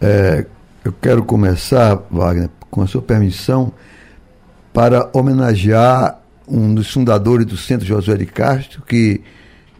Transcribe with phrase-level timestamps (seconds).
[0.00, 0.46] É,
[0.82, 3.70] eu quero começar, Wagner, com a sua permissão,
[4.72, 9.20] para homenagear um dos fundadores do Centro Josué de Castro, que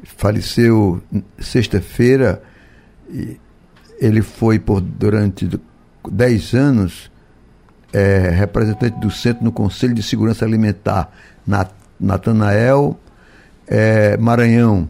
[0.04, 1.02] faleceu
[1.38, 2.42] sexta-feira.
[3.98, 5.48] Ele foi por durante
[6.10, 7.10] dez anos
[7.94, 11.10] é, representante do Centro no Conselho de Segurança Alimentar,
[11.98, 13.00] Natanael
[13.66, 14.86] é, Maranhão.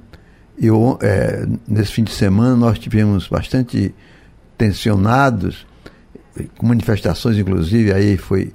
[0.58, 0.68] E
[1.00, 3.94] é, nesse fim de semana nós tivemos bastante
[4.56, 5.66] tensionados,
[6.56, 8.52] com manifestações inclusive aí foi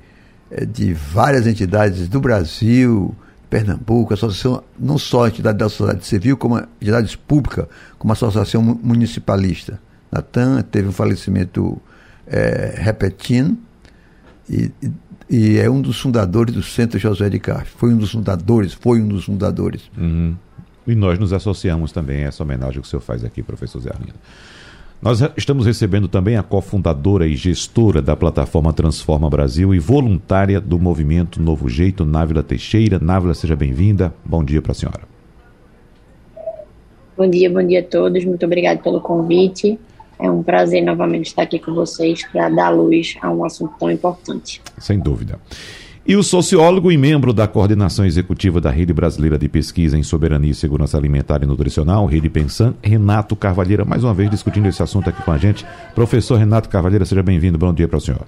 [0.49, 3.15] é, de várias entidades do Brasil,
[3.49, 7.65] Pernambuco, associação, não só a entidade da sociedade civil, como entidades públicas,
[7.97, 9.79] como a associação municipalista.
[10.11, 11.81] Natan teve um falecimento
[12.25, 13.57] é, repentino
[14.49, 14.71] e,
[15.29, 17.73] e, é um dos fundadores do Centro José de Castro.
[17.77, 19.89] Foi um dos fundadores, foi um dos fundadores.
[19.97, 20.35] Uhum.
[20.87, 23.89] E nós nos associamos também a essa homenagem que o senhor faz aqui, professor Zé
[23.89, 24.15] Arlindo.
[24.99, 30.79] Nós estamos recebendo também a cofundadora e gestora da plataforma Transforma Brasil e voluntária do
[30.79, 32.97] movimento Novo Jeito, Návila Teixeira.
[32.99, 34.11] Návila, seja bem-vinda.
[34.25, 35.01] Bom dia para a senhora.
[37.15, 38.25] Bom dia, bom dia a todos.
[38.25, 39.79] Muito obrigado pelo convite.
[40.19, 43.91] É um prazer novamente estar aqui com vocês para dar luz a um assunto tão
[43.91, 44.61] importante.
[44.79, 45.39] Sem dúvida.
[46.07, 50.51] E o sociólogo e membro da coordenação executiva da Rede Brasileira de Pesquisa em Soberania
[50.51, 55.09] e Segurança Alimentar e Nutricional, Rede Pensan, Renato Carvalheira, mais uma vez discutindo esse assunto
[55.09, 55.65] aqui com a gente.
[55.93, 57.57] Professor Renato Carvalheira, seja bem-vindo.
[57.57, 58.21] Bom dia para o senhor.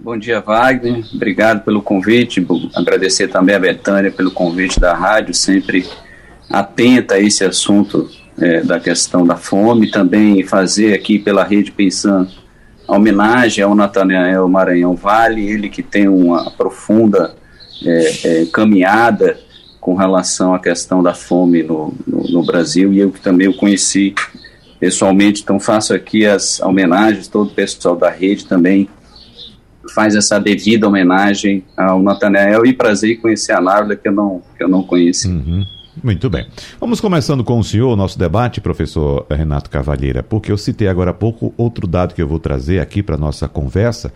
[0.00, 1.04] Bom dia, Wagner.
[1.14, 2.44] Obrigado pelo convite.
[2.74, 5.86] Agradecer também a Betânia pelo convite da rádio, sempre
[6.50, 9.92] atenta a esse assunto é, da questão da fome.
[9.92, 12.26] Também fazer aqui pela Rede Pensan
[12.86, 17.34] a homenagem ao Natanael Maranhão Vale, ele que tem uma profunda
[17.84, 19.38] é, é, caminhada
[19.80, 23.56] com relação à questão da fome no, no, no, Brasil e eu que também o
[23.56, 24.14] conheci
[24.80, 28.88] pessoalmente, então faço aqui as homenagens, todo o pessoal da rede também
[29.94, 34.42] faz essa devida homenagem ao Natanael e prazer em conhecer a Návila que eu não,
[34.56, 35.28] que eu não conheci.
[35.28, 35.64] Uhum.
[36.02, 36.46] Muito bem.
[36.78, 41.14] Vamos começando com o senhor, nosso debate, professor Renato Cavalheira, porque eu citei agora há
[41.14, 44.12] pouco outro dado que eu vou trazer aqui para a nossa conversa.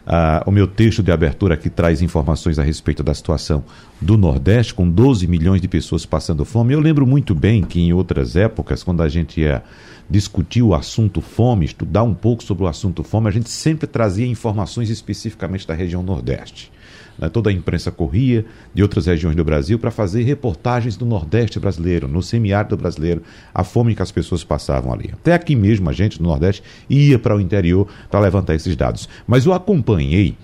[0.00, 3.62] Uh, o meu texto de abertura aqui traz informações a respeito da situação
[4.00, 6.74] do Nordeste, com 12 milhões de pessoas passando fome.
[6.74, 9.62] Eu lembro muito bem que em outras épocas, quando a gente ia
[10.08, 14.26] discutir o assunto fome, estudar um pouco sobre o assunto fome, a gente sempre trazia
[14.26, 16.72] informações especificamente da região Nordeste.
[17.20, 17.28] Né?
[17.28, 22.08] Toda a imprensa corria de outras regiões do Brasil para fazer reportagens do Nordeste brasileiro,
[22.08, 23.22] no semiárido brasileiro,
[23.54, 25.10] a fome que as pessoas passavam ali.
[25.12, 29.08] Até aqui mesmo a gente, no Nordeste, ia para o interior para levantar esses dados.
[29.26, 30.36] Mas eu acompanhei,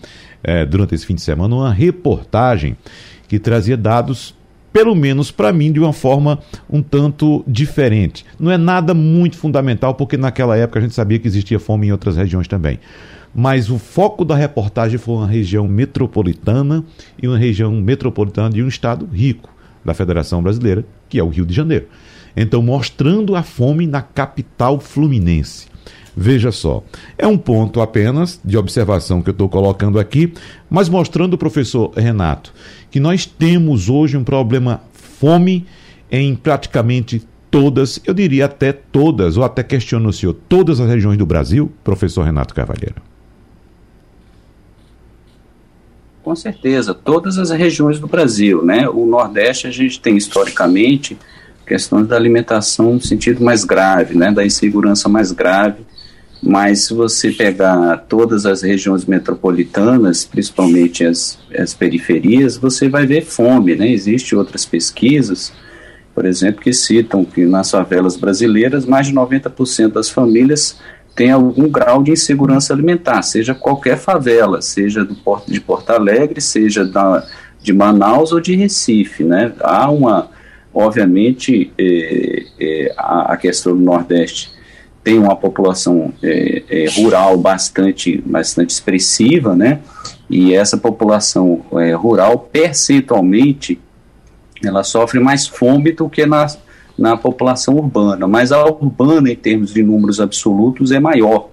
[0.44, 2.76] é, durante esse fim de semana, uma reportagem
[3.26, 4.36] que trazia dados
[4.72, 6.38] pelo menos para mim, de uma forma
[6.68, 8.26] um tanto diferente.
[8.38, 11.92] Não é nada muito fundamental, porque naquela época a gente sabia que existia fome em
[11.92, 12.78] outras regiões também
[13.38, 16.82] mas o foco da reportagem foi uma região metropolitana
[17.22, 19.54] e uma região metropolitana de um estado rico
[19.84, 21.84] da Federação Brasileira, que é o Rio de Janeiro.
[22.34, 25.66] Então, mostrando a fome na capital fluminense.
[26.16, 26.82] Veja só,
[27.18, 30.32] é um ponto apenas de observação que eu estou colocando aqui,
[30.70, 32.54] mas mostrando, professor Renato,
[32.90, 35.66] que nós temos hoje um problema fome
[36.10, 41.18] em praticamente todas, eu diria até todas, ou até questiono o senhor, todas as regiões
[41.18, 43.02] do Brasil, professor Renato Carvalheiro?
[46.26, 48.88] Com certeza, todas as regiões do Brasil, né?
[48.88, 51.16] O Nordeste a gente tem historicamente
[51.64, 54.32] questões da alimentação no sentido mais grave, né?
[54.32, 55.86] Da insegurança mais grave.
[56.42, 63.24] Mas se você pegar todas as regiões metropolitanas, principalmente as, as periferias, você vai ver
[63.24, 63.88] fome, né?
[63.88, 65.52] Existem outras pesquisas
[66.16, 70.78] por exemplo, que citam que nas favelas brasileiras mais de 90% das famílias
[71.16, 76.42] têm algum grau de insegurança alimentar, seja qualquer favela, seja do Porto de Porto Alegre,
[76.42, 77.26] seja da,
[77.62, 79.50] de Manaus ou de Recife, né?
[79.60, 80.28] Há uma,
[80.74, 84.54] obviamente, é, é, a, questão do Nordeste
[85.02, 89.80] tem uma população é, rural bastante, bastante expressiva, né?
[90.28, 91.64] E essa população
[91.96, 93.80] rural, percentualmente,
[94.62, 96.46] ela sofre mais fome do que na,
[96.98, 101.50] na população urbana, mas a urbana, em termos de números absolutos, é maior.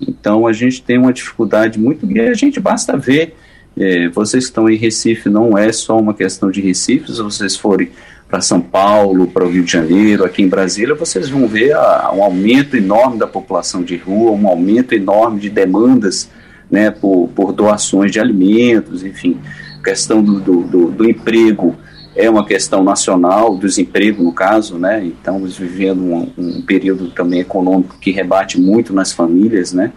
[0.00, 3.34] Então a gente tem uma dificuldade muito grande, a gente basta ver,
[3.76, 7.56] é, vocês que estão em Recife, não é só uma questão de Recife, se vocês
[7.56, 7.90] forem
[8.28, 12.10] para São Paulo, para o Rio de Janeiro, aqui em Brasília, vocês vão ver a,
[12.14, 16.28] um aumento enorme da população de rua, um aumento enorme de demandas
[16.70, 19.38] né, por, por doações de alimentos, enfim,
[19.84, 21.76] questão do, do, do, do emprego
[22.16, 25.04] é uma questão nacional, desemprego no caso, né?
[25.04, 29.92] Então, estamos vivendo um, um, período também econômico que rebate muito nas famílias, né?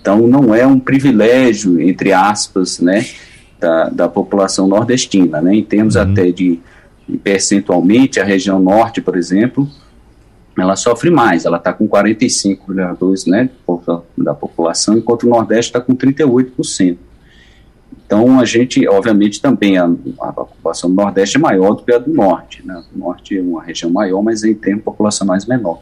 [0.00, 3.06] Então, não é um privilégio, entre aspas, né,
[3.58, 5.54] da, da população nordestina, né?
[5.54, 6.02] Em termos uhum.
[6.02, 6.60] até de,
[7.08, 9.66] de, percentualmente, a região norte, por exemplo,
[10.58, 13.48] ela sofre mais, ela está com 45,2% né,
[14.18, 16.98] da população, enquanto o Nordeste está com 38%.
[18.06, 19.84] Então, a gente, obviamente, também a,
[20.20, 22.66] a população do Nordeste é maior do que a do Norte.
[22.66, 22.82] Né?
[22.94, 25.80] O Norte é uma região maior, mas em termos populacionais menor.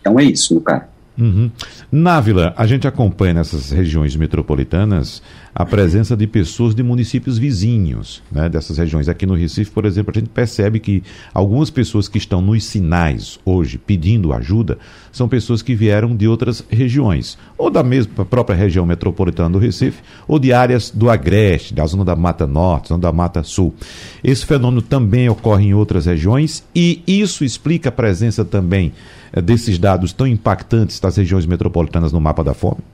[0.00, 0.84] Então, é isso, no caso.
[1.16, 1.50] Uhum.
[1.92, 5.22] Návila, a gente acompanha nessas regiões metropolitanas
[5.54, 9.08] a presença de pessoas de municípios vizinhos, né, dessas regiões.
[9.08, 11.02] Aqui no Recife, por exemplo, a gente percebe que
[11.32, 14.78] algumas pessoas que estão nos sinais hoje pedindo ajuda
[15.12, 20.02] são pessoas que vieram de outras regiões, ou da mesma própria região metropolitana do Recife,
[20.26, 23.72] ou de áreas do Agreste, da zona da Mata Norte, zona da Mata Sul.
[24.24, 28.92] Esse fenômeno também ocorre em outras regiões e isso explica a presença também
[29.32, 32.93] eh, desses dados tão impactantes das regiões metropolitanas no mapa da fome?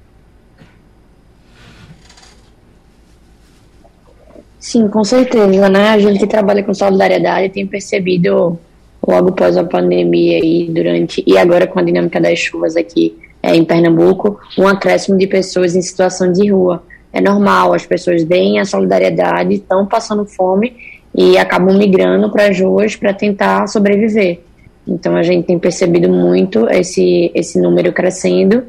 [4.60, 5.88] Sim, com certeza, né?
[5.88, 8.58] A gente que trabalha com solidariedade tem percebido
[9.06, 13.56] logo após a pandemia e durante e agora com a dinâmica das chuvas aqui é,
[13.56, 16.82] em Pernambuco, um acréscimo de pessoas em situação de rua.
[17.10, 20.76] É normal, as pessoas veem a solidariedade, estão passando fome
[21.14, 24.40] e acabam migrando para as ruas para tentar sobreviver.
[24.86, 28.64] Então a gente tem percebido muito esse, esse número crescendo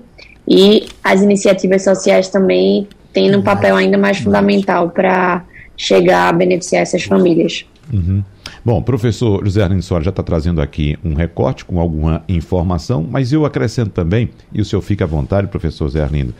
[0.47, 5.43] e as iniciativas sociais também tendo um papel ainda mais fundamental para
[5.75, 7.65] chegar a beneficiar essas famílias.
[7.91, 8.23] Uhum.
[8.63, 13.33] Bom, professor José Arlindo Soares já está trazendo aqui um recorte com alguma informação, mas
[13.33, 16.33] eu acrescento também, e o senhor fica à vontade, professor José Arlindo,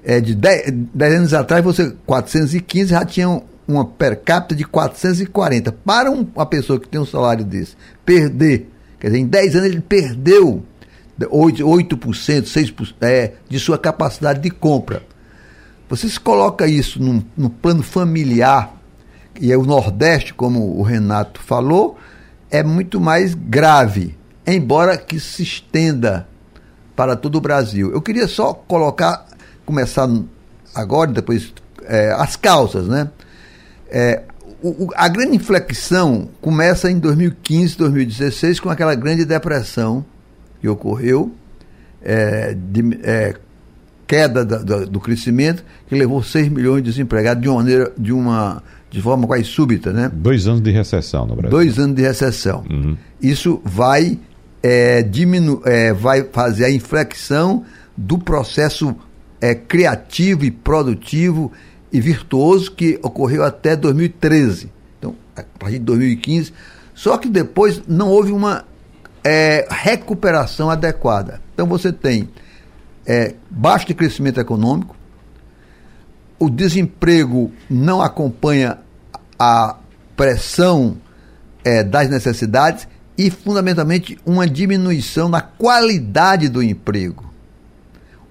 [0.05, 4.64] é, de 10, 10 anos atrás, você 415 já tinha um- uma per capita de
[4.64, 5.71] 440.
[5.71, 9.69] Para um- uma pessoa que tem um salário desse, perder, quer dizer, em 10 anos
[9.69, 10.64] ele perdeu
[11.31, 15.02] 8%, 8% 6% é, de sua capacidade de compra.
[15.88, 18.75] Você se coloca isso num, num plano familiar,
[19.41, 21.97] e é o Nordeste, como o Renato falou,
[22.52, 24.16] é muito mais grave,
[24.47, 26.28] embora que se estenda
[26.94, 27.90] para todo o Brasil.
[27.90, 29.26] Eu queria só colocar,
[29.64, 30.09] começar
[30.75, 31.52] agora, depois,
[31.85, 33.09] é, as causas, né?
[33.90, 34.23] É,
[34.94, 40.04] a grande inflexão começa em 2015, 2016, com aquela grande depressão
[40.61, 41.32] que ocorreu,
[42.02, 43.35] é, de- é,
[44.06, 48.12] queda da- da- do crescimento, que levou 6 milhões de desempregados de uma maneira, de
[48.12, 50.11] uma de forma quase súbita, né?
[50.12, 51.50] Dois anos de recessão no Brasil.
[51.50, 52.62] Dois anos de recessão.
[52.70, 52.96] Uhum.
[53.20, 54.18] Isso vai,
[54.62, 57.64] é, diminu é, vai fazer a inflexão
[57.96, 58.94] do processo
[59.40, 61.50] é, criativo e produtivo
[61.90, 64.70] e virtuoso que ocorreu até 2013.
[64.99, 66.52] Então, a partir de 2015.
[66.94, 68.64] Só que depois não houve uma
[69.25, 71.40] é, recuperação adequada.
[71.54, 72.28] Então você tem
[73.06, 74.94] é, baixo de crescimento econômico,
[76.42, 78.78] o desemprego não acompanha
[79.38, 79.76] a
[80.16, 80.96] pressão
[81.64, 87.32] eh, das necessidades e, fundamentalmente, uma diminuição na qualidade do emprego.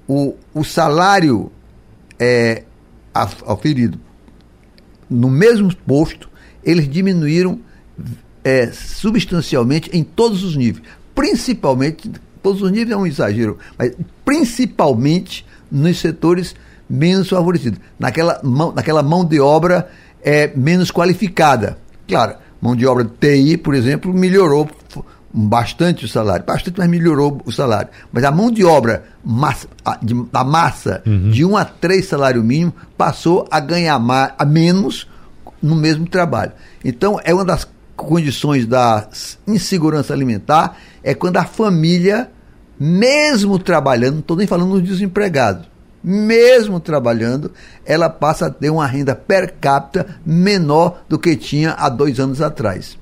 [0.06, 1.50] O, o salário
[2.20, 2.64] é
[3.48, 3.98] oferido
[5.10, 6.30] no mesmo posto,
[6.66, 7.62] eles diminuíram
[8.44, 12.12] eh, substancialmente em todos os níveis, principalmente,
[12.44, 13.94] todos os níveis é um exagero, mas
[14.26, 16.54] principalmente nos setores
[16.92, 19.90] menos favorecidos, naquela mão, naquela mão de obra
[20.24, 21.78] é, menos qualificada.
[22.08, 24.70] Claro, mão de obra TI, por exemplo, melhorou
[25.34, 27.88] bastante o salário, bastante, mas melhorou o salário.
[28.12, 32.44] Mas a mão de obra massa, a, de, a massa de 1 a 3 salário
[32.44, 35.08] mínimo passou a ganhar ma- a menos
[35.64, 36.52] no mesmo trabalho.
[36.84, 39.08] Então, é uma das condições da
[39.48, 42.30] insegurança alimentar é quando a família,
[42.80, 45.70] mesmo trabalhando, não estou nem falando dos desempregados,
[46.04, 47.52] mesmo trabalhando,
[47.86, 52.42] ela passa a ter uma renda per capita menor do que tinha há dois anos
[52.42, 52.98] atrás.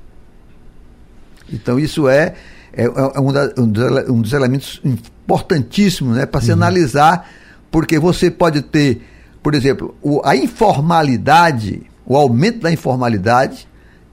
[1.51, 2.35] Então, isso é,
[2.73, 7.29] é, é um, da- um dos um dos elementos importantíssimos né, para se analisar,
[7.71, 9.01] porque você pode ter,
[9.41, 13.67] por exemplo, o- a informalidade, o aumento da informalidade,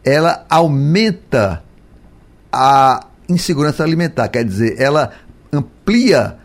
[0.04, 1.62] ela aumenta
[2.52, 5.10] a insegurança alimentar, quer dizer, ela
[5.52, 6.36] amplia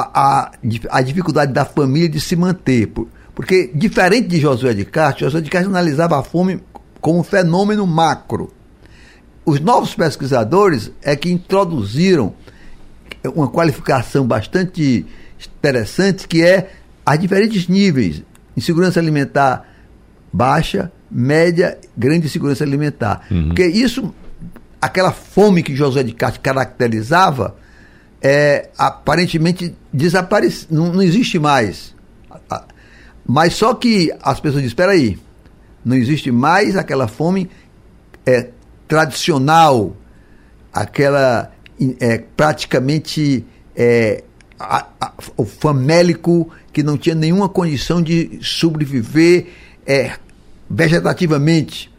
[0.00, 0.10] a,
[0.42, 0.52] a,
[0.90, 2.86] a dificuldade da família de se manter.
[2.88, 6.60] por- Porque, diferente de Josué de Castro, Josué de Castro analisava a fome
[7.00, 8.52] como um fenômeno macro.
[9.46, 12.34] Os novos pesquisadores é que introduziram
[13.34, 15.06] uma qualificação bastante
[15.56, 16.70] interessante, que é
[17.06, 18.22] as diferentes níveis.
[18.56, 19.66] Insegurança alimentar
[20.32, 23.26] baixa, média, grande insegurança alimentar.
[23.46, 24.12] Porque isso,
[24.80, 27.56] aquela fome que Josué de Castro caracterizava,
[28.22, 31.94] é, aparentemente desaparece, não, não existe mais.
[33.26, 35.18] Mas só que as pessoas dizem, espera aí,
[35.84, 37.50] não existe mais aquela fome
[38.26, 38.48] é,
[38.86, 39.96] tradicional,
[40.72, 41.52] aquela
[42.00, 43.44] é, praticamente
[43.76, 44.24] é,
[44.58, 49.46] a- a- o famélico que não tinha nenhuma condição de sobreviver
[49.86, 50.12] é,
[50.68, 51.92] vegetativamente.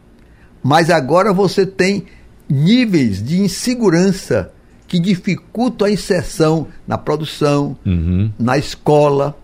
[0.62, 2.06] Mas agora você tem
[2.48, 4.52] níveis de insegurança
[4.90, 8.28] que dificultam a inserção na produção, Uhum.
[8.36, 9.38] na escola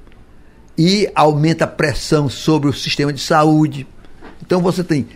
[0.76, 3.87] e aumenta a pressão sobre o sistema de saúde.
[4.45, 5.07] Então você tem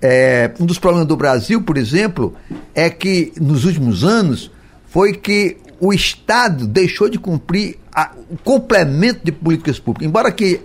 [0.00, 2.34] é, um dos problemas do Brasil, por exemplo,
[2.72, 4.48] é que nos últimos anos
[4.86, 10.06] foi que o Estado deixou de cumprir a- o complemento de políticas públicas.
[10.08, 10.60] Embora que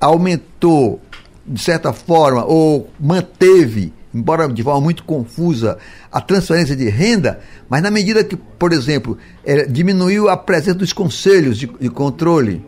[0.00, 1.00] aumentou,
[1.46, 5.78] de certa forma, ou manteve, embora de forma muito confusa,
[6.10, 10.92] a transferência de renda, mas na medida que, por exemplo, eh, diminuiu a presença dos
[10.92, 12.64] conselhos de, de controle,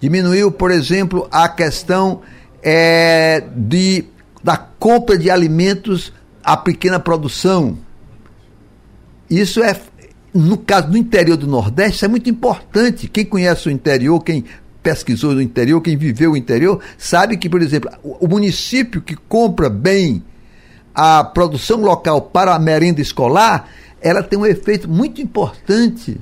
[0.00, 2.22] diminuiu, por exemplo, a questão
[2.62, 4.04] eh, de,
[4.42, 7.78] da compra de alimentos à pequena produção.
[9.28, 9.78] Isso é,
[10.32, 13.08] no caso do interior do Nordeste, é muito importante.
[13.08, 14.44] Quem conhece o interior, quem
[14.82, 19.68] pesquisou no interior, quem viveu o interior, sabe que, por exemplo, o município que compra
[19.68, 20.22] bem
[20.94, 23.68] a produção local para a merenda escolar,
[24.00, 26.20] ela tem um efeito muito importante,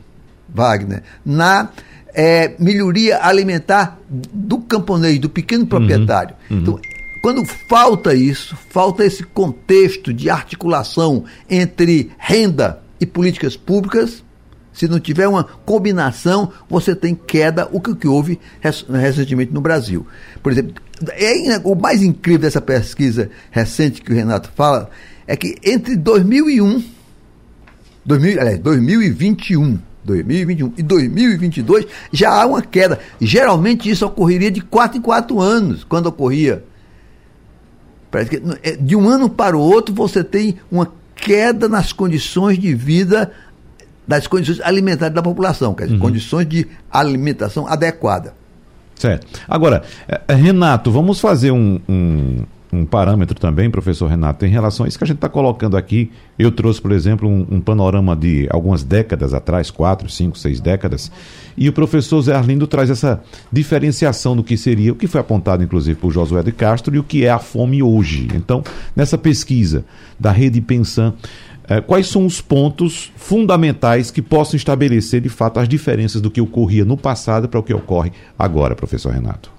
[0.48, 1.68] Wagner, na
[2.14, 5.68] é, melhoria alimentar do camponês, do pequeno uhum.
[5.68, 6.34] proprietário.
[6.50, 6.62] Uhum, uhum.
[6.62, 6.80] Então,
[7.22, 14.22] quando falta isso, falta esse contexto de articulação entre renda e políticas públicas,
[14.76, 20.06] se não tiver uma combinação, você tem queda, o que, que houve recentemente no Brasil.
[20.42, 20.74] Por exemplo,
[21.12, 24.90] é, o mais incrível dessa pesquisa recente que o Renato fala
[25.26, 26.84] é que entre 2001,
[28.04, 33.00] 2000, aliás, 2021, 2021 e 2022 já há uma queda.
[33.18, 36.62] Geralmente isso ocorreria de 4 em 4 anos, quando ocorria.
[38.10, 42.58] Parece que é, de um ano para o outro você tem uma queda nas condições
[42.58, 43.32] de vida
[44.06, 46.00] das condições alimentares da população, quer dizer, uhum.
[46.00, 48.34] condições de alimentação adequada.
[48.96, 49.26] Certo.
[49.46, 54.86] Agora, eh, eh, Renato, vamos fazer um, um, um, parâmetro também, professor Renato, em relação
[54.86, 56.10] a isso que a gente está colocando aqui.
[56.38, 61.12] Eu trouxe, por exemplo, um, um, panorama de algumas décadas atrás, quatro, cinco, seis décadas,
[61.58, 63.22] e o professor Zé Arlindo traz essa
[63.52, 67.04] diferenciação do que seria, o que foi apontado, inclusive, por Josué de Castro, e o
[67.04, 68.28] que é a fome hoje.
[68.34, 69.84] Então, nessa pesquisa
[70.18, 71.12] da Rede Pensan,
[71.68, 76.40] é, quais são os pontos fundamentais que possam estabelecer, de fato, as diferenças do que
[76.40, 79.50] ocorria no passado para o que ocorre agora, professor Renato?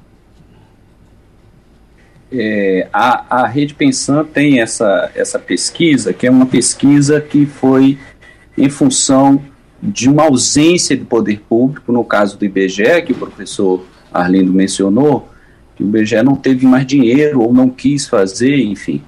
[2.32, 7.98] É, a, a Rede Pensan tem essa, essa pesquisa, que é uma pesquisa que foi
[8.58, 9.42] em função
[9.82, 15.30] de uma ausência de poder público, no caso do IBGE, que o professor Arlindo mencionou,
[15.76, 19.02] que o IBGE não teve mais dinheiro ou não quis fazer, enfim,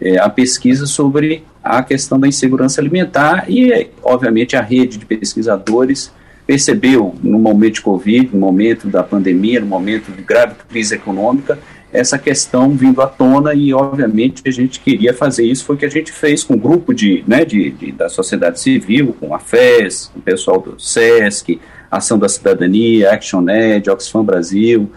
[0.00, 6.12] é, a pesquisa sobre a questão da insegurança alimentar e, obviamente, a rede de pesquisadores
[6.46, 11.58] percebeu no momento de Covid, no momento da pandemia, no momento de grave crise econômica,
[11.92, 15.86] essa questão vindo à tona e, obviamente, a gente queria fazer isso, foi o que
[15.86, 19.38] a gente fez com um grupo de, né, de, de, da sociedade civil, com a
[19.38, 24.90] FES, com o pessoal do SESC, Ação da Cidadania, ActionEd, Oxfam Brasil,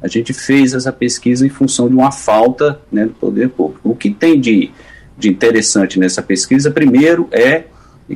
[0.00, 3.90] a gente fez essa pesquisa em função de uma falta né, do poder público.
[3.90, 4.70] O que tem de
[5.16, 7.64] de interessante nessa pesquisa, primeiro é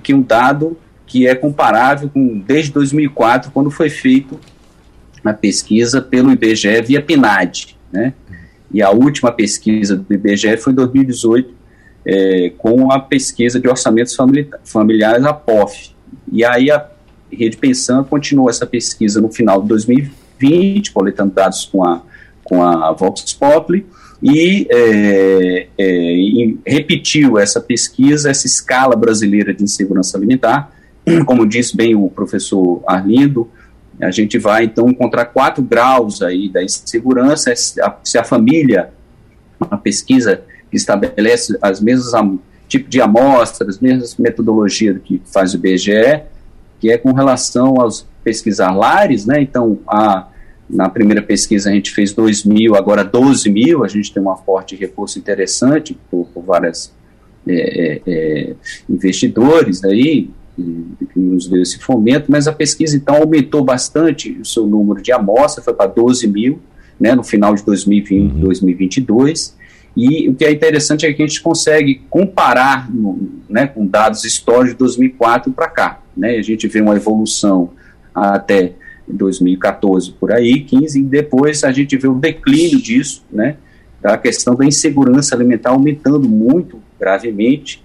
[0.02, 4.38] que um dado que é comparável com desde 2004, quando foi feito
[5.24, 8.14] a pesquisa pelo IBGE via PNAD, né?
[8.72, 11.52] E a última pesquisa do IBGE foi em 2018,
[12.06, 14.16] é, com a pesquisa de orçamentos
[14.64, 15.90] familiares, a POF.
[16.30, 16.88] E aí a
[17.32, 22.02] Rede Pensão continuou essa pesquisa no final de 2020, coletando dados com a,
[22.44, 23.84] com a Vox Populi,
[24.22, 30.72] e, é, é, repetiu essa pesquisa, essa escala brasileira de insegurança alimentar.
[31.26, 33.48] Como disse bem o professor Arlindo,
[34.00, 38.90] a gente vai então encontrar quatro graus aí da insegurança, se a família,
[39.58, 42.14] uma pesquisa que estabelece as mesmas
[42.68, 46.22] tipo de amostras, as mesmas metodologias que faz o IBGE,
[46.78, 49.42] que é com relação aos pesquisar lares, né?
[49.42, 50.28] Então a
[50.72, 54.30] na primeira pesquisa a gente fez 2 mil, agora 12 mil, a gente tem um
[54.30, 56.92] aporte de recurso interessante por, por vários
[57.48, 58.54] é, é, é,
[58.88, 64.66] investidores aí, que nos deu esse fomento, mas a pesquisa então aumentou bastante o seu
[64.66, 66.60] número de amostras, foi para 12 mil,
[66.98, 68.40] né, no final de 2020, uhum.
[68.40, 69.56] 2022,
[69.96, 74.24] e o que é interessante é que a gente consegue comparar no, né, com dados
[74.24, 77.70] históricos de 2004 para cá, né, a gente vê uma evolução
[78.14, 78.74] até
[79.12, 83.56] 2014 por aí, 15, e depois a gente vê o declínio disso, né,
[84.00, 87.82] da questão da insegurança alimentar aumentando muito gravemente,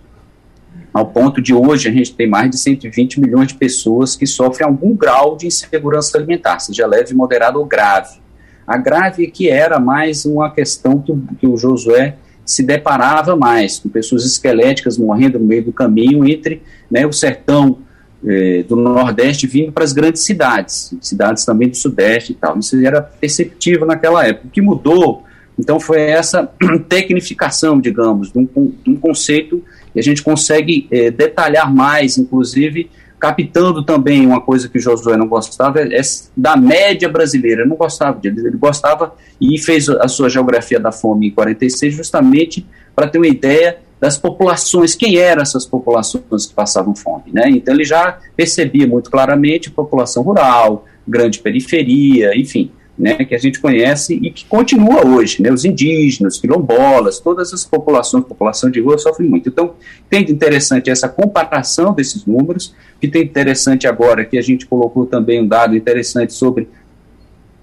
[0.94, 4.66] ao ponto de hoje a gente tem mais de 120 milhões de pessoas que sofrem
[4.66, 8.20] algum grau de insegurança alimentar, seja leve, moderado ou grave.
[8.66, 13.80] A grave é que era mais uma questão que, que o Josué se deparava mais,
[13.80, 17.80] com pessoas esqueléticas morrendo no meio do caminho entre né, o sertão
[18.26, 22.58] é, do Nordeste vindo para as grandes cidades, cidades também do Sudeste e tal.
[22.58, 24.48] Isso era perceptível naquela época.
[24.48, 25.24] O que mudou,
[25.58, 26.50] então, foi essa
[26.90, 32.90] tecnificação, digamos, de um, de um conceito que a gente consegue é, detalhar mais, inclusive
[33.18, 36.02] captando também uma coisa que o Josué não gostava, é, é
[36.36, 41.28] da média brasileira, não gostava dele, ele gostava e fez a sua geografia da fome
[41.28, 46.96] em 46 justamente para ter uma ideia das populações, quem eram essas populações que passavam
[46.96, 47.50] fome, né?
[47.50, 53.60] Então ele já percebia muito claramente população rural, grande periferia, enfim, né, que a gente
[53.60, 58.98] conhece e que continua hoje, né, os indígenas, quilombolas, todas as populações, população de rua
[58.98, 59.50] sofrem muito.
[59.50, 59.74] Então,
[60.10, 65.06] tem de interessante essa comparação desses números, que tem interessante agora que a gente colocou
[65.06, 66.70] também um dado interessante sobre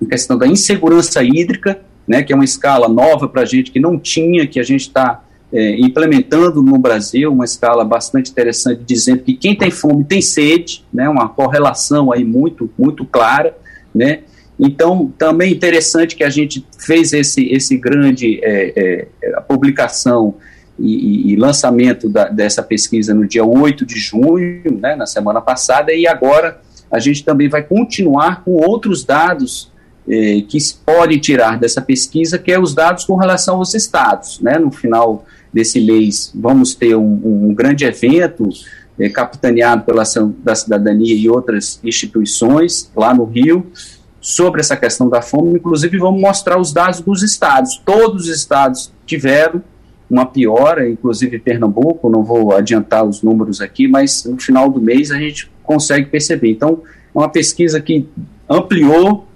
[0.00, 3.80] a questão da insegurança hídrica, né, que é uma escala nova para a gente que
[3.80, 9.22] não tinha, que a gente está é, implementando no Brasil uma escala bastante interessante, dizendo
[9.22, 13.56] que quem tem fome tem sede, né, uma correlação aí muito, muito clara,
[13.94, 14.20] né,
[14.58, 20.36] então, também interessante que a gente fez esse, esse grande é, é, publicação
[20.78, 25.92] e, e lançamento da, dessa pesquisa no dia 8 de junho, né, na semana passada,
[25.92, 26.60] e agora
[26.90, 29.72] a gente também vai continuar com outros dados
[30.08, 34.40] eh, que se podem tirar dessa pesquisa, que é os dados com relação aos estados.
[34.40, 34.58] Né?
[34.58, 38.48] No final desse mês, vamos ter um, um grande evento
[38.98, 43.66] eh, capitaneado pela Ação da Cidadania e outras instituições lá no Rio,
[44.20, 47.80] sobre essa questão da fome, inclusive vamos mostrar os dados dos estados.
[47.84, 49.62] Todos os estados tiveram
[50.08, 55.10] uma piora, inclusive Pernambuco, não vou adiantar os números aqui, mas no final do mês
[55.10, 56.50] a gente consegue perceber.
[56.50, 56.82] Então,
[57.14, 58.06] é uma pesquisa que
[58.48, 59.26] ampliou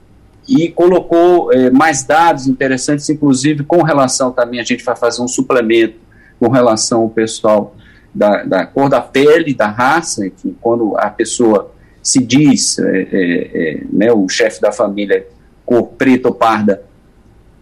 [0.48, 5.29] e colocou é, mais dados interessantes, inclusive com relação também, a gente vai fazer um
[5.29, 6.06] suplemento
[6.38, 7.75] com relação ao pessoal
[8.14, 11.72] da, da cor da pele, da raça, quando a pessoa
[12.03, 15.27] se diz, é, é, é né, o chefe da família,
[15.64, 16.83] cor preta ou parda,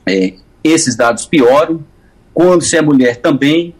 [0.06, 1.82] é, esses dados pioram,
[2.32, 3.74] quando se é mulher também,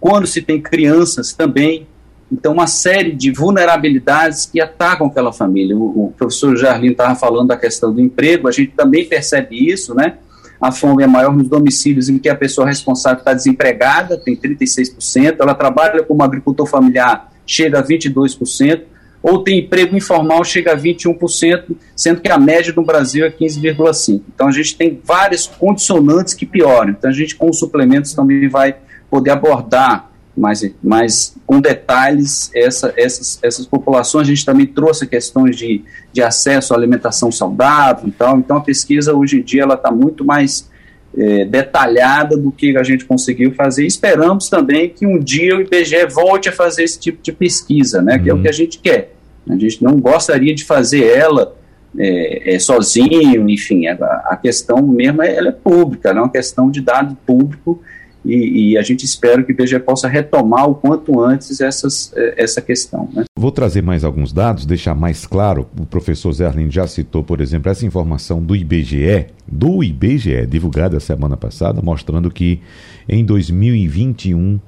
[0.00, 1.86] quando se tem crianças também.
[2.30, 5.76] Então, uma série de vulnerabilidades que atacam aquela família.
[5.76, 9.94] O, o professor Jarlin estava falando da questão do emprego, a gente também percebe isso,
[9.94, 10.18] né?
[10.62, 15.38] A fome é maior nos domicílios em que a pessoa responsável está desempregada, tem 36%,
[15.40, 18.82] ela trabalha como agricultor familiar, chega a 22%,
[19.20, 24.22] ou tem emprego informal, chega a 21%, sendo que a média no Brasil é 15,5%.
[24.32, 26.90] Então a gente tem várias condicionantes que pioram.
[26.90, 28.76] Então a gente, com os suplementos, também vai
[29.10, 34.26] poder abordar mais, mais com detalhes essa, essas, essas populações.
[34.26, 38.38] A gente também trouxe questões de, de acesso à alimentação saudável e tal.
[38.38, 40.70] Então a pesquisa hoje em dia ela está muito mais
[41.16, 43.86] é, detalhada do que a gente conseguiu fazer.
[43.86, 48.16] Esperamos também que um dia o IBGE volte a fazer esse tipo de pesquisa, né,
[48.16, 48.22] uhum.
[48.22, 49.14] que é o que a gente quer.
[49.48, 51.54] A gente não gostaria de fazer ela
[51.98, 53.94] é, é, sozinho, enfim, a,
[54.30, 57.82] a, questão mesmo é, ela é pública, é uma questão de dado público
[58.24, 62.42] e, e, a gente espera que o IBGE possa retomar o quanto antes essas, é,
[62.42, 63.08] essa questão.
[63.12, 63.24] Né?
[63.36, 65.66] Vou trazer mais alguns dados, deixar mais claro.
[65.78, 71.36] O professor Zerlin já citou, por exemplo, essa informação do IBGE, do IBGE, divulgada semana
[71.36, 72.60] passada, mostrando que
[73.08, 74.60] em 2021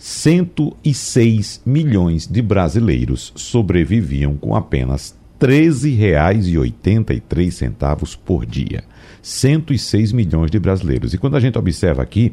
[0.00, 8.82] 106 milhões de brasileiros sobreviviam com apenas R$ 13,83 por dia.
[9.22, 11.12] 106 milhões de brasileiros.
[11.12, 12.32] E quando a gente observa aqui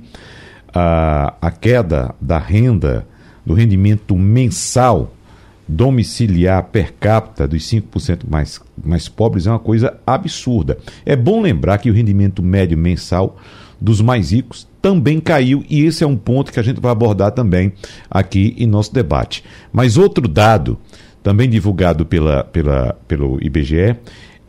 [0.78, 3.08] a, a queda da renda,
[3.46, 5.14] do rendimento mensal
[5.68, 10.78] domiciliar per capita dos 5% mais, mais pobres é uma coisa absurda.
[11.06, 13.38] É bom lembrar que o rendimento médio mensal
[13.80, 17.32] dos mais ricos também caiu e esse é um ponto que a gente vai abordar
[17.32, 17.74] também
[18.10, 19.44] aqui em nosso debate.
[19.74, 20.78] Mas outro dado,
[21.22, 23.98] também divulgado pela, pela, pelo IBGE,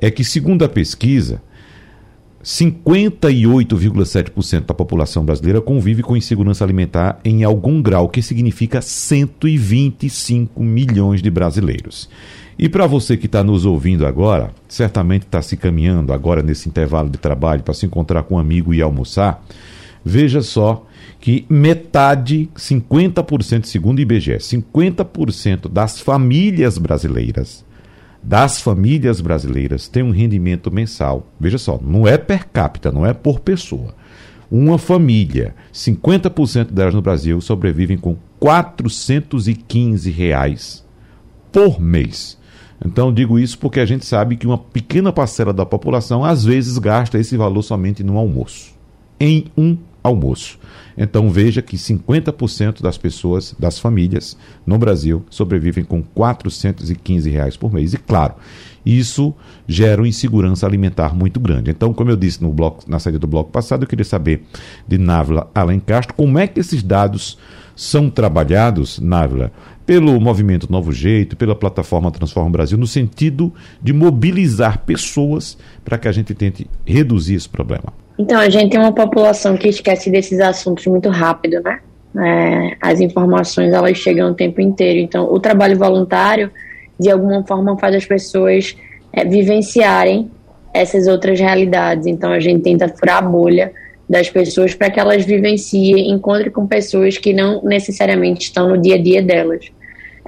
[0.01, 1.43] é que, segundo a pesquisa,
[2.43, 11.21] 58,7% da população brasileira convive com insegurança alimentar em algum grau, que significa 125 milhões
[11.21, 12.09] de brasileiros.
[12.59, 17.09] E para você que está nos ouvindo agora, certamente está se caminhando agora nesse intervalo
[17.09, 19.45] de trabalho para se encontrar com um amigo e almoçar,
[20.05, 20.85] veja só
[21.21, 27.65] que metade, 50%, segundo o IBGE, 50% das famílias brasileiras,
[28.29, 31.27] das famílias brasileiras tem um rendimento mensal.
[31.41, 33.95] Veja só, não é per capita, não é por pessoa.
[34.51, 40.85] Uma família, 50% delas no Brasil sobrevivem com 415 reais
[41.51, 42.37] por mês.
[42.85, 46.77] Então digo isso porque a gente sabe que uma pequena parcela da população às vezes
[46.77, 48.75] gasta esse valor somente no almoço.
[49.19, 50.59] Em um almoço.
[50.99, 57.73] Então veja que 50% das pessoas, das famílias no Brasil, sobrevivem com 415 reais por
[57.73, 57.95] mês.
[57.95, 58.35] E claro,
[58.85, 59.33] isso
[59.67, 61.71] gera uma insegurança alimentar muito grande.
[61.71, 64.43] Então, como eu disse no bloco, na saída do bloco passado, eu queria saber
[64.89, 67.39] de Návila Alencastro como é que esses dados
[67.77, 69.53] são trabalhados, Návila,
[69.87, 76.09] pelo movimento Novo Jeito, pela plataforma Transforma Brasil, no sentido de mobilizar pessoas para que
[76.09, 77.93] a gente tente reduzir esse problema.
[78.19, 81.81] Então, a gente tem uma população que esquece desses assuntos muito rápido, né?
[82.17, 84.99] É, as informações elas chegam o tempo inteiro.
[84.99, 86.51] Então, o trabalho voluntário,
[86.99, 88.77] de alguma forma, faz as pessoas
[89.13, 90.31] é, vivenciarem
[90.75, 92.07] essas outras realidades.
[92.07, 93.73] Então, a gente tenta furar a bolha
[94.09, 98.97] das pessoas para que elas vivenciem, encontrem com pessoas que não necessariamente estão no dia
[98.97, 99.71] a dia delas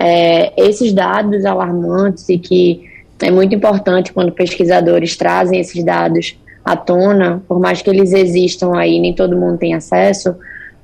[0.00, 2.88] é, esses dados alarmantes e que
[3.20, 8.76] é muito importante quando pesquisadores trazem esses dados à tona, por mais que eles existam
[8.76, 10.36] aí, nem todo mundo tem acesso,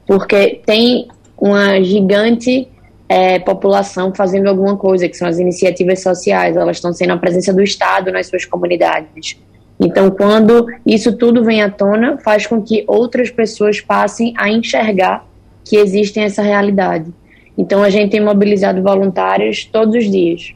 [0.07, 1.09] porque tem
[1.39, 2.69] uma gigante
[3.09, 7.53] é, população fazendo alguma coisa, que são as iniciativas sociais, elas estão sendo a presença
[7.53, 9.39] do Estado nas suas comunidades.
[9.79, 15.27] Então, quando isso tudo vem à tona, faz com que outras pessoas passem a enxergar
[15.65, 17.13] que existe essa realidade.
[17.59, 20.55] Então, a gente tem mobilizado voluntários todos os dias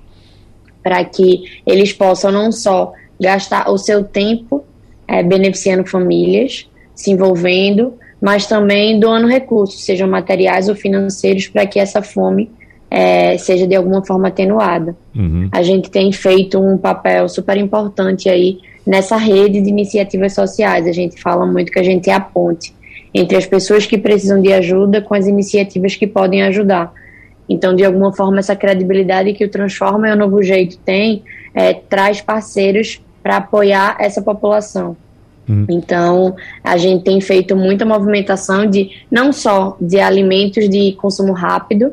[0.82, 4.64] para que eles possam não só gastar o seu tempo
[5.10, 11.80] é, beneficiando famílias, se envolvendo, mas também doando recursos, sejam materiais ou financeiros, para que
[11.80, 12.48] essa fome
[12.88, 14.96] é, seja de alguma forma atenuada.
[15.16, 15.48] Uhum.
[15.50, 20.86] A gente tem feito um papel super importante aí nessa rede de iniciativas sociais.
[20.86, 22.72] A gente fala muito que a gente é a ponte
[23.12, 26.92] entre as pessoas que precisam de ajuda com as iniciativas que podem ajudar.
[27.48, 31.74] Então, de alguma forma, essa credibilidade que o Transforma e o Novo Jeito tem é,
[31.74, 34.96] traz parceiros para apoiar essa população.
[35.48, 35.66] Uhum.
[35.68, 41.92] Então, a gente tem feito muita movimentação de não só de alimentos de consumo rápido,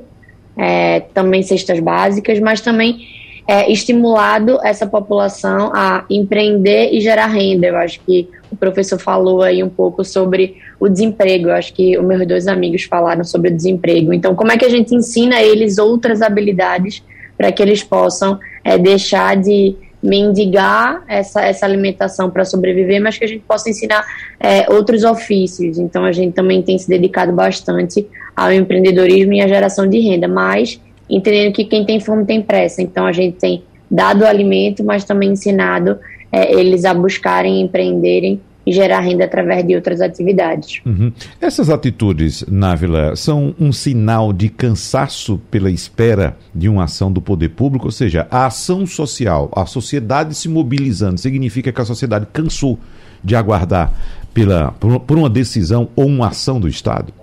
[0.56, 3.08] é, também cestas básicas, mas também
[3.48, 7.68] é, estimulado essa população a empreender e gerar renda.
[7.68, 11.48] Eu acho que o professor falou aí um pouco sobre o desemprego.
[11.48, 14.14] Eu acho que os meus dois amigos falaram sobre o desemprego.
[14.14, 17.04] Então, como é que a gente ensina eles outras habilidades
[17.38, 19.76] para que eles possam é, deixar de
[20.08, 24.06] mendigar essa, essa alimentação para sobreviver, mas que a gente possa ensinar
[24.40, 25.78] é, outros ofícios.
[25.78, 30.28] Então, a gente também tem se dedicado bastante ao empreendedorismo e à geração de renda,
[30.28, 32.82] mas entendendo que quem tem fome tem pressa.
[32.82, 35.98] Então a gente tem dado alimento, mas também ensinado
[36.32, 40.82] é, eles a buscarem, empreenderem e gerar renda através de outras atividades.
[40.86, 41.10] Uhum.
[41.40, 47.48] Essas atitudes, Návila, são um sinal de cansaço pela espera de uma ação do poder
[47.52, 47.86] público?
[47.86, 52.78] Ou seja, a ação social, a sociedade se mobilizando, significa que a sociedade cansou
[53.24, 53.94] de aguardar
[54.34, 57.14] pela, por, uma decisão ou uma ação do Estado?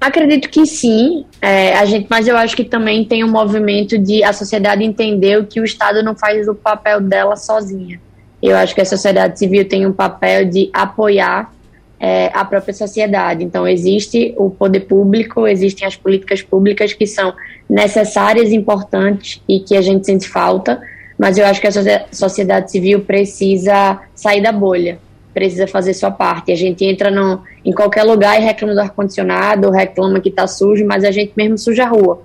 [0.00, 4.24] Acredito que sim, é, a gente, mas eu acho que também tem um movimento de
[4.24, 8.00] a sociedade entender que o Estado não faz o papel dela sozinha.
[8.42, 11.52] Eu acho que a sociedade civil tem um papel de apoiar
[11.98, 13.44] é, a própria sociedade.
[13.44, 17.34] Então, existe o poder público, existem as políticas públicas que são
[17.68, 20.80] necessárias, importantes e que a gente sente falta,
[21.18, 24.98] mas eu acho que a sociedade civil precisa sair da bolha
[25.32, 26.52] precisa fazer sua parte.
[26.52, 30.84] A gente entra no, em qualquer lugar e reclama do ar-condicionado, reclama que está sujo,
[30.86, 32.22] mas a gente mesmo suja a rua.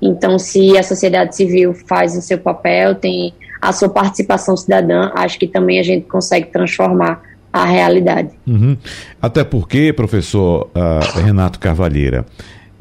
[0.00, 3.32] Então, se a sociedade civil faz o seu papel, tem
[3.68, 7.22] a sua participação cidadã, acho que também a gente consegue transformar
[7.52, 8.30] a realidade.
[8.46, 8.76] Uhum.
[9.22, 12.26] Até porque, professor uh, Renato Carvalheira,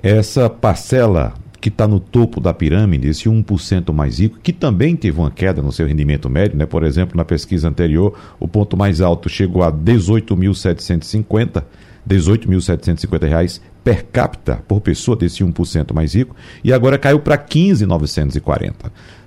[0.02, 5.18] essa parcela que está no topo da pirâmide, esse 1% mais rico, que também teve
[5.18, 6.66] uma queda no seu rendimento médio, né?
[6.66, 11.64] Por exemplo, na pesquisa anterior, o ponto mais alto chegou a 18.750,
[12.06, 18.74] 18.750 reais per capita por pessoa desse 1% mais rico, e agora caiu para 15.940.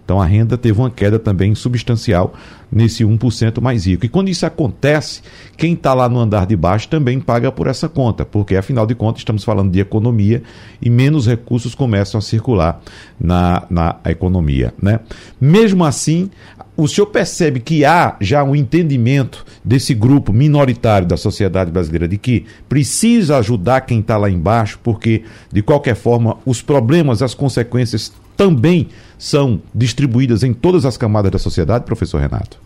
[0.07, 2.33] Então a renda teve uma queda também substancial
[2.71, 4.07] nesse 1% mais rico.
[4.07, 5.21] E quando isso acontece,
[5.57, 8.95] quem está lá no andar de baixo também paga por essa conta, porque afinal de
[8.95, 10.45] contas estamos falando de economia
[10.81, 12.81] e menos recursos começam a circular
[13.19, 14.73] na, na economia.
[14.81, 15.01] Né?
[15.41, 16.31] Mesmo assim,
[16.77, 22.19] o senhor percebe que há já um entendimento desse grupo minoritário da sociedade brasileira de
[22.19, 28.13] que precisa ajudar quem está lá embaixo, porque, de qualquer forma, os problemas, as consequências
[28.37, 32.61] também são distribuídas em todas as camadas da sociedade, professor Renato?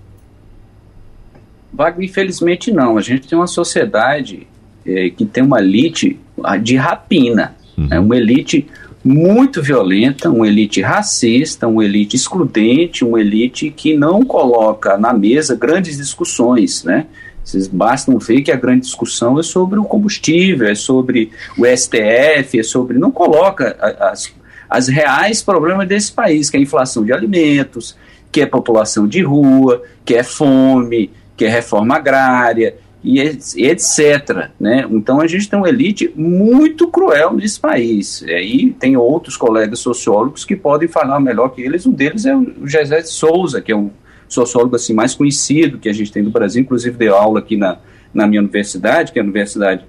[1.73, 2.99] Wagner, infelizmente não.
[2.99, 4.49] A gente tem uma sociedade
[4.85, 6.19] é, que tem uma elite
[6.63, 7.89] de rapina, uhum.
[7.91, 8.67] é uma elite
[9.03, 15.57] muito violenta, uma elite racista, uma elite excludente, uma elite que não coloca na mesa
[15.57, 17.07] grandes discussões, né?
[17.43, 22.59] Vocês bastam ver que a grande discussão é sobre o combustível, é sobre o STF,
[22.59, 22.99] é sobre.
[22.99, 24.33] não coloca as,
[24.69, 27.97] as reais problemas desse país, que é a inflação de alimentos,
[28.31, 34.51] que é população de rua, que é fome, que é reforma agrária e etc.
[34.59, 34.87] Né?
[34.91, 38.23] Então a gente tem uma elite muito cruel nesse país.
[38.23, 41.87] E aí tem outros colegas sociólogos que podem falar melhor que eles.
[41.87, 43.91] Um deles é o José de Souza, que é um
[44.29, 47.79] sociólogo assim mais conhecido que a gente tem no Brasil, inclusive deu aula aqui na,
[48.15, 49.85] na minha universidade, que é a Universidade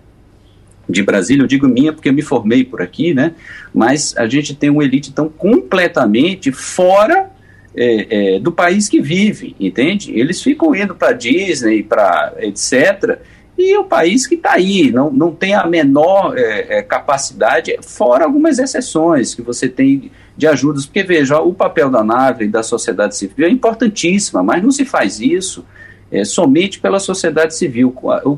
[0.90, 3.34] de Brasília, eu digo minha porque eu me formei por aqui, né?
[3.74, 7.31] Mas a gente tem uma elite tão completamente fora
[7.76, 10.12] é, é, do país que vive, entende?
[10.18, 13.20] Eles ficam indo para Disney, para etc.
[13.58, 18.26] E o país que está aí, não, não tem a menor é, é, capacidade, fora
[18.26, 22.64] algumas exceções que você tem de ajudas, porque veja, o papel da nave e da
[22.64, 25.64] sociedade civil é importantíssima, mas não se faz isso
[26.12, 27.92] é, somente pela sociedade civil.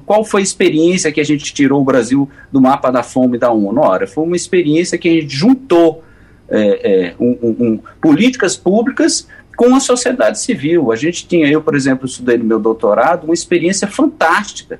[0.05, 3.51] Qual foi a experiência que a gente tirou o Brasil do mapa da fome da
[3.51, 3.81] ONU?
[3.81, 6.03] Ora, foi uma experiência que a gente juntou
[6.49, 10.91] é, é, um, um, políticas públicas com a sociedade civil.
[10.91, 14.79] A gente tinha, eu, por exemplo, estudei no meu doutorado, uma experiência fantástica,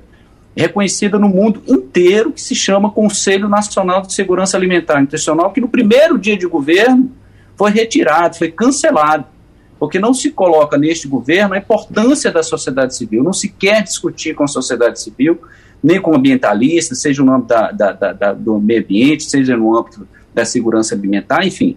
[0.56, 5.68] reconhecida no mundo inteiro, que se chama Conselho Nacional de Segurança Alimentar Nutricional, que no
[5.68, 7.10] primeiro dia de governo
[7.56, 9.26] foi retirado, foi cancelado
[9.78, 14.34] porque não se coloca neste governo a importância da sociedade civil, não se quer discutir
[14.34, 15.38] com a sociedade civil,
[15.82, 20.08] nem com ambientalistas, seja no âmbito da, da, da, do meio ambiente, seja no âmbito
[20.34, 21.76] da segurança alimentar, enfim.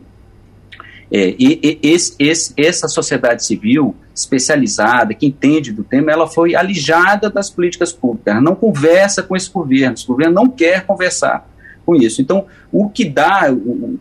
[1.11, 6.55] É, e, e esse, esse, essa sociedade civil especializada, que entende do tema, ela foi
[6.55, 11.47] alijada das políticas públicas, ela não conversa com esse governo, esse governo não quer conversar
[11.85, 12.21] com isso.
[12.21, 13.43] Então, o que dá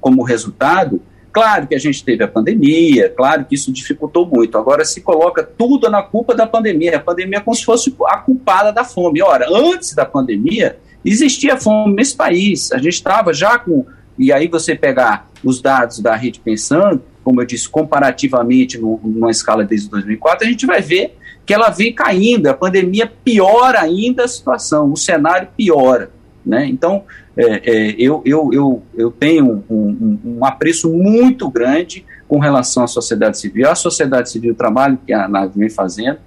[0.01, 1.01] como resultado
[1.37, 4.57] Claro que a gente teve a pandemia, claro que isso dificultou muito.
[4.57, 6.97] Agora se coloca tudo na culpa da pandemia.
[6.97, 9.21] A pandemia é como se fosse a culpada da fome.
[9.21, 12.73] Ora, antes da pandemia, existia fome nesse país.
[12.73, 13.85] A gente estava já com.
[14.19, 19.31] E aí você pegar os dados da rede pensando, como eu disse, comparativamente no, numa
[19.31, 22.47] escala desde 2004, a gente vai ver que ela vem caindo.
[22.47, 26.11] A pandemia piora ainda a situação, o cenário piora.
[26.45, 26.67] Né?
[26.67, 27.05] Então,
[27.37, 32.85] é, é, eu, eu, eu, eu tenho um, um, um, apreço muito grande com relação
[32.85, 36.19] à sociedade civil, a sociedade civil, o trabalho que a ANAV vem fazendo,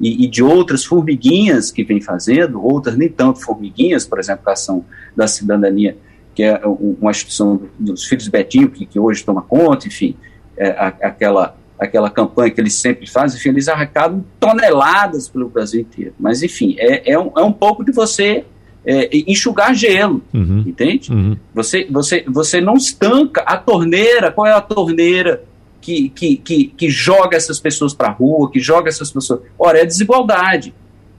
[0.00, 4.52] e, e, de outras formiguinhas que vem fazendo, outras nem tanto formiguinhas, por exemplo, a
[4.52, 4.84] ação
[5.16, 5.96] da cidadania,
[6.38, 10.14] que é uma instituição dos filhos Betinho, que, que hoje toma conta, enfim,
[10.56, 15.80] é, a, aquela, aquela campanha que eles sempre fazem, enfim, eles arrecadam toneladas pelo Brasil
[15.80, 16.14] inteiro.
[16.16, 18.44] Mas, enfim, é, é, um, é um pouco de você
[18.86, 20.62] é, enxugar gelo, uhum.
[20.64, 21.12] entende?
[21.12, 21.36] Uhum.
[21.52, 24.30] Você, você, você não estanca a torneira.
[24.30, 25.42] Qual é a torneira
[25.80, 29.40] que, que, que, que joga essas pessoas para a rua, que joga essas pessoas?
[29.58, 30.72] Ora, é desigualdade.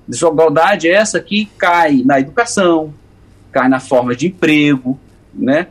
[0.07, 2.93] Desigualdade é essa que cai na educação,
[3.51, 4.97] cai na forma de emprego,
[5.39, 5.67] né?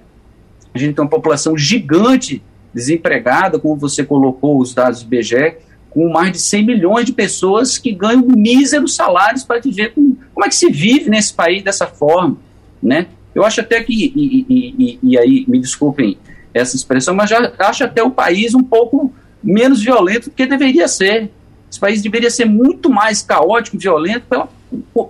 [0.75, 5.57] A gente tem uma população gigante desempregada, como você colocou os dados do IBGE,
[5.91, 10.17] com mais de 100 milhões de pessoas que ganham míseros salários para viver com.
[10.35, 12.37] Como é que se vive nesse país dessa forma?
[12.81, 13.07] Né?
[13.35, 16.17] Eu acho até que, e, e, e, e aí, me desculpem
[16.55, 20.87] essa expressão, mas já acho até o país um pouco menos violento do que deveria
[20.87, 21.31] ser.
[21.71, 24.49] Esse país deveria ser muito mais caótico violento pela,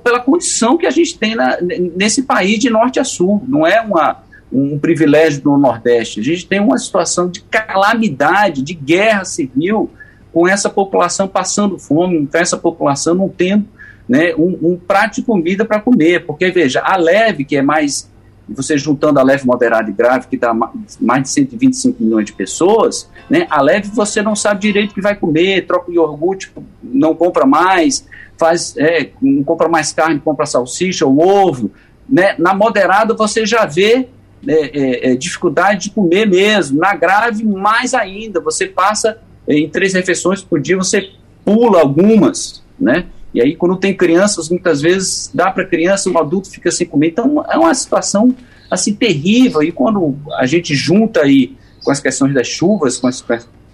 [0.02, 3.42] pela condição que a gente tem na, nesse país de norte a sul.
[3.46, 6.20] Não é uma, um privilégio do Nordeste.
[6.20, 9.90] A gente tem uma situação de calamidade, de guerra civil,
[10.32, 13.66] com essa população passando fome, com essa população não tendo
[14.08, 16.24] né, um, um prato de comida para comer.
[16.24, 18.10] Porque, veja, a leve, que é mais,
[18.48, 20.54] você juntando a leve, moderada e grave, que dá
[21.00, 25.02] mais de 125 milhões de pessoas, né, a leve você não sabe direito o que
[25.02, 26.50] vai comer, troca o iogurte,
[26.82, 28.06] não compra mais,
[28.38, 31.70] faz, é, não compra mais carne, compra salsicha ou ovo.
[32.08, 34.08] Né, na moderada você já vê
[34.42, 36.78] né, é, é, dificuldade de comer mesmo.
[36.78, 41.10] Na grave, mais ainda, você passa em três refeições por dia você
[41.44, 43.06] pula algumas, né?
[43.32, 47.08] E aí, quando tem crianças, muitas vezes dá para criança, um adulto fica sem comer.
[47.08, 48.34] Então, é uma situação
[48.70, 49.62] assim terrível.
[49.62, 53.24] E quando a gente junta aí com as questões das chuvas, com as,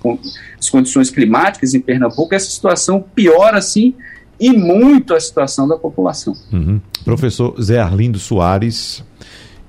[0.00, 0.18] com
[0.58, 3.94] as condições climáticas em Pernambuco, essa situação piora assim
[4.38, 6.34] e muito a situação da população.
[6.52, 6.80] Uhum.
[7.04, 9.04] Professor Zé Arlindo Soares,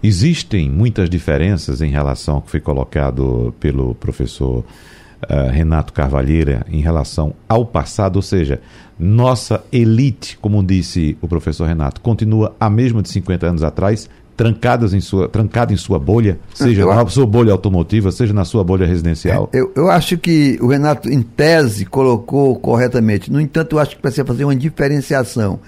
[0.06, 6.80] existem muitas diferenças em relação ao que foi colocado pelo professor uh, Renato Carvalheira em
[6.80, 8.62] relação ao passado, ou seja,
[9.00, 14.94] nossa elite, como disse o professor Renato, continua a mesma de 50 anos atrás, trancadas
[14.94, 18.64] em sua, trancada em sua bolha, seja eu na sua bolha automotiva, seja na sua
[18.64, 19.50] bolha residencial?
[19.54, 23.32] É, eu, eu acho que o Renato, em tese, colocou corretamente.
[23.32, 25.60] No entanto, eu acho que precisa fazer uma diferenciação.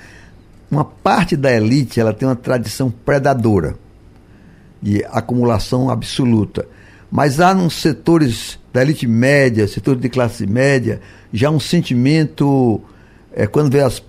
[0.69, 3.75] Uma parte da elite ela tem uma tradição predadora
[4.87, 6.65] de acumulação absoluta.
[7.11, 11.01] Mas há nos setores da elite média, setores de classe média,
[11.33, 12.79] já um sentimento,
[13.33, 14.01] é, quando vê as,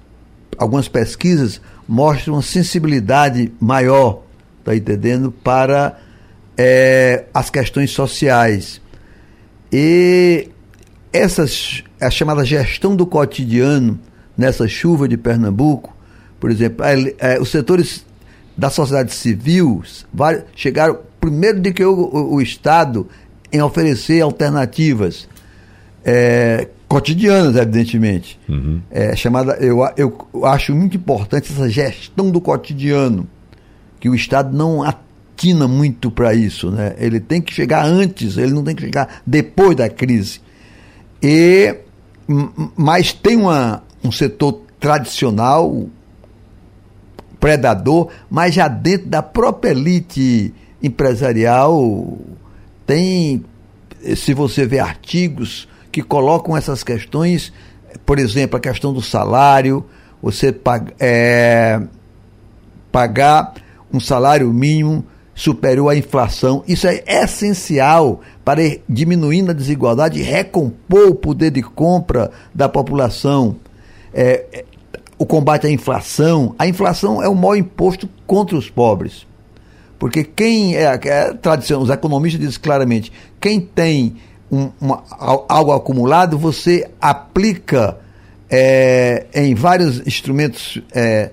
[0.57, 4.23] algumas pesquisas, mostram uma sensibilidade maior,
[4.63, 5.99] tá entendendo, para
[6.57, 8.81] é, as questões sociais.
[9.73, 10.49] E
[11.13, 13.99] essas, a chamada gestão do cotidiano,
[14.37, 15.97] nessa chuva de Pernambuco,
[16.39, 16.85] por exemplo,
[17.19, 18.07] é, os setores
[18.59, 19.85] da sociedade civil
[20.57, 23.07] chegaram primeiro de que o, o, o Estado
[23.53, 25.29] em oferecer alternativas
[26.05, 28.39] é, cotidianas, evidentemente.
[28.49, 28.81] Uhum.
[28.91, 33.29] É, chamada, eu, eu acho muito importante essa gestão do cotidiano,
[34.01, 36.71] que o Estado não atina muito para isso.
[36.71, 36.97] Né?
[36.99, 40.41] Ele tem que chegar antes, ele não tem que chegar depois da crise.
[41.23, 41.77] E,
[42.77, 45.89] mas tem uma, um setor tradicional,
[47.41, 52.19] predador, mas já dentro da própria elite empresarial
[52.87, 53.45] tem,
[54.17, 57.53] se você vê artigos que colocam essas questões,
[58.05, 59.85] por exemplo, a questão do salário,
[60.23, 60.55] você
[60.99, 61.81] é,
[62.91, 63.55] pagar
[63.93, 66.65] um salário mínimo superior à inflação.
[66.67, 73.57] Isso é essencial para ir diminuindo a desigualdade recompor o poder de compra da população.
[74.13, 74.65] É, é,
[75.19, 76.55] o combate à inflação.
[76.59, 79.27] A inflação é o maior imposto contra os pobres.
[79.99, 84.17] Porque quem é, é tradição, os economistas dizem claramente, quem tem
[84.51, 85.03] um, uma,
[85.49, 87.99] algo acumulado, você aplica
[88.49, 91.31] é, em vários instrumentos é,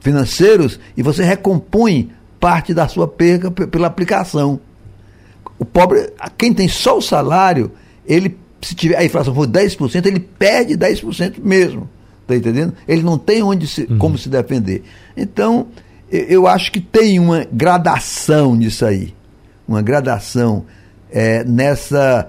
[0.00, 4.58] financeiros e você recompõe parte da sua perda pela aplicação.
[5.58, 7.72] O pobre, quem tem só o salário,
[8.06, 11.88] ele, se tiver a inflação for 10%, ele perde 10% mesmo.
[12.28, 12.74] Está entendendo?
[12.86, 13.96] Ele não tem onde se, uhum.
[13.96, 14.82] como se defender.
[15.16, 15.68] Então,
[16.10, 19.14] eu acho que tem uma gradação nisso aí.
[19.66, 20.66] Uma gradação
[21.10, 22.28] é, nessa.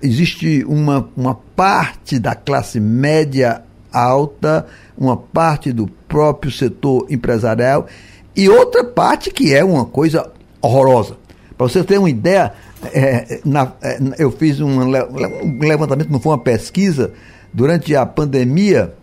[0.00, 7.88] Existe uma, uma parte da classe média alta, uma parte do próprio setor empresarial
[8.36, 10.30] e outra parte que é uma coisa
[10.62, 11.16] horrorosa.
[11.56, 12.52] Para você ter uma ideia,
[12.92, 17.12] é, na, é, eu fiz um, um levantamento, não foi uma pesquisa,
[17.52, 18.94] durante a pandemia,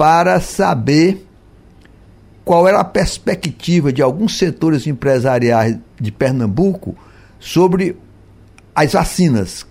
[0.00, 1.26] para saber
[2.42, 6.96] qual era a perspectiva de alguns setores empresariais de Pernambuco
[7.38, 7.98] sobre
[8.74, 9.66] as vacinas.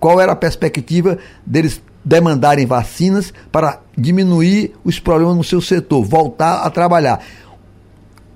[0.00, 6.62] Qual era a perspectiva deles demandarem vacinas para diminuir os problemas no seu setor, voltar
[6.62, 7.20] a trabalhar.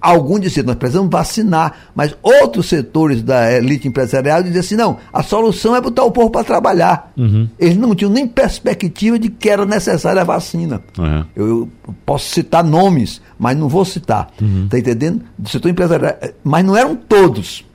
[0.01, 5.23] Alguns diziam, nós precisamos vacinar, mas outros setores da elite empresarial diziam assim, não, a
[5.23, 7.13] solução é botar o povo para trabalhar.
[7.19, 7.47] Uhum.
[7.59, 10.83] Eles não tinham nem perspectiva de que era necessária a vacina.
[10.99, 11.25] Uhum.
[11.37, 11.69] Eu, eu,
[12.07, 14.31] posso citar nomes, mas não vou citar.
[14.33, 14.69] Está uhum.
[14.73, 15.23] entendendo?
[15.37, 16.17] Do setor empresarial.
[16.43, 17.67] Mas não eram todos.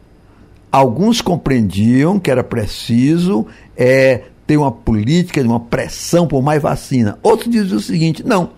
[0.72, 3.46] Alguns compreendiam que era preciso
[3.78, 7.20] é, ter uma política, uma pressão por mais vacina.
[7.22, 8.50] Outros diziam o seguinte, não,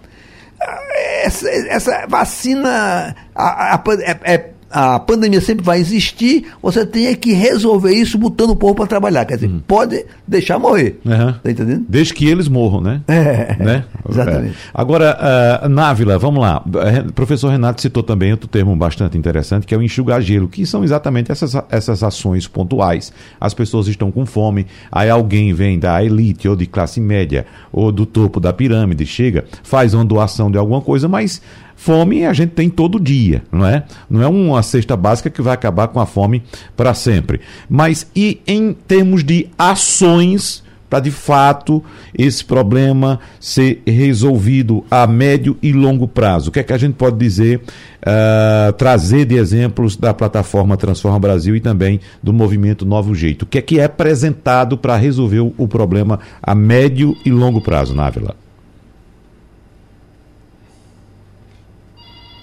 [1.26, 7.34] essa, essa vacina a, a, é, é a pandemia sempre vai existir, você tem que
[7.34, 9.26] resolver isso botando o povo para trabalhar.
[9.26, 9.61] Quer dizer, uhum.
[9.65, 10.99] pode deixar morrer.
[11.05, 11.34] Uhum.
[11.34, 11.86] Tá entendendo?
[11.88, 13.01] Desde que eles morram, né?
[13.07, 13.86] É, né?
[14.09, 14.53] exatamente.
[14.53, 14.70] É.
[14.74, 15.18] Agora,
[15.63, 16.63] uh, Návila, vamos lá.
[17.07, 20.65] O professor Renato citou também outro termo bastante interessante, que é o enxugar gelo, que
[20.65, 23.13] são exatamente essas, essas ações pontuais.
[23.39, 27.91] As pessoas estão com fome, aí alguém vem da elite ou de classe média ou
[27.91, 31.41] do topo da pirâmide, chega, faz uma doação de alguma coisa, mas
[31.78, 33.84] Fome a gente tem todo dia, não é?
[34.09, 36.43] Não é uma cesta básica que vai acabar com a fome
[36.75, 37.39] para sempre.
[37.69, 41.84] Mas e em termos de ações para de fato
[42.17, 46.49] esse problema ser resolvido a médio e longo prazo?
[46.49, 47.61] O que é que a gente pode dizer,
[48.01, 53.43] uh, trazer de exemplos da plataforma Transforma Brasil e também do movimento Novo Jeito?
[53.43, 57.93] O que é que é apresentado para resolver o, problema a médio e longo prazo,
[57.93, 58.36] Návila?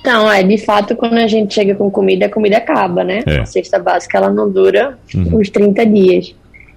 [0.04, 3.22] Então, é, de fato, quando a gente chega com comida, a comida acaba, né?
[3.26, 3.38] É.
[3.38, 5.38] A cesta básica, ela não dura uhum.
[5.38, 6.34] uns 30 dias.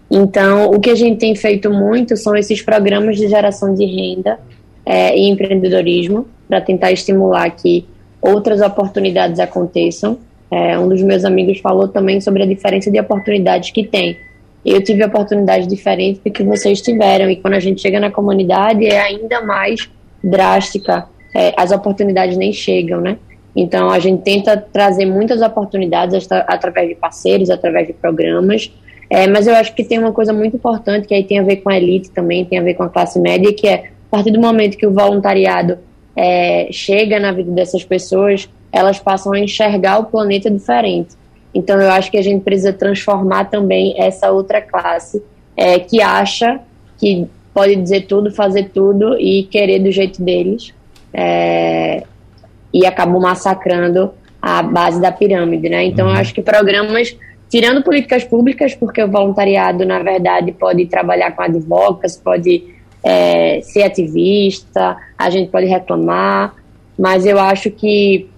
[0.09, 4.39] Então, o que a gente tem feito muito são esses programas de geração de renda
[4.85, 7.85] é, e empreendedorismo, para tentar estimular que
[8.21, 10.17] outras oportunidades aconteçam.
[10.49, 14.17] É, um dos meus amigos falou também sobre a diferença de oportunidades que tem.
[14.65, 18.85] Eu tive oportunidades diferentes do que vocês tiveram, e quando a gente chega na comunidade
[18.85, 19.89] é ainda mais
[20.23, 23.17] drástica é, as oportunidades nem chegam, né?
[23.55, 28.71] Então, a gente tenta trazer muitas oportunidades através de parceiros, através de programas,
[29.07, 31.57] é, mas eu acho que tem uma coisa muito importante que aí tem a ver
[31.57, 34.31] com a elite também, tem a ver com a classe média, que é a partir
[34.31, 35.77] do momento que o voluntariado
[36.15, 41.15] é, chega na vida dessas pessoas, elas passam a enxergar o planeta diferente.
[41.53, 45.23] Então, eu acho que a gente precisa transformar também essa outra classe
[45.55, 46.59] é, que acha
[46.97, 50.73] que pode dizer tudo, fazer tudo e querer do jeito deles,
[51.13, 52.03] é,
[52.73, 55.85] e acabou massacrando a base da pirâmide, né?
[55.85, 56.13] Então, uhum.
[56.13, 57.17] eu acho que programas,
[57.49, 62.63] tirando políticas públicas, porque o voluntariado, na verdade, pode trabalhar com advogados, pode
[63.03, 66.55] é, ser ativista, a gente pode reclamar,
[66.97, 68.29] mas eu acho que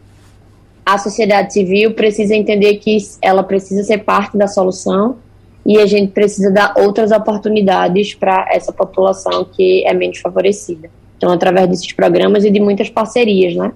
[0.85, 5.17] a sociedade civil precisa entender que ela precisa ser parte da solução
[5.65, 10.89] e a gente precisa dar outras oportunidades para essa população que é menos favorecida.
[11.19, 13.73] Então, através desses programas e de muitas parcerias, né?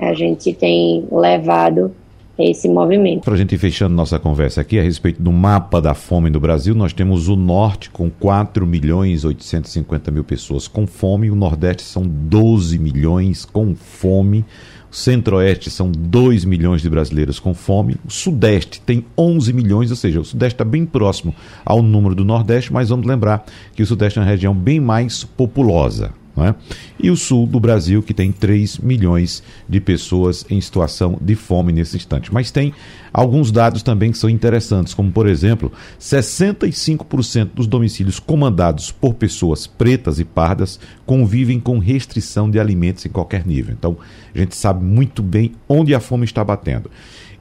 [0.00, 1.92] A gente tem levado
[2.36, 3.22] esse movimento.
[3.22, 6.40] Para a gente ir fechando nossa conversa aqui a respeito do mapa da fome do
[6.40, 11.84] Brasil, nós temos o Norte com 4 milhões 850 mil pessoas com fome, o Nordeste
[11.84, 14.44] são 12 milhões com fome,
[14.90, 19.96] o Centro-Oeste são 2 milhões de brasileiros com fome, o Sudeste tem 11 milhões, ou
[19.96, 21.32] seja, o Sudeste está bem próximo
[21.64, 25.22] ao número do Nordeste, mas vamos lembrar que o Sudeste é uma região bem mais
[25.22, 26.21] populosa.
[26.34, 26.54] É?
[26.98, 31.74] E o sul do Brasil, que tem 3 milhões de pessoas em situação de fome
[31.74, 32.32] nesse instante.
[32.32, 32.72] Mas tem
[33.12, 35.70] alguns dados também que são interessantes, como, por exemplo,
[36.00, 43.10] 65% dos domicílios comandados por pessoas pretas e pardas convivem com restrição de alimentos em
[43.10, 43.74] qualquer nível.
[43.78, 43.98] Então,
[44.34, 46.90] a gente sabe muito bem onde a fome está batendo.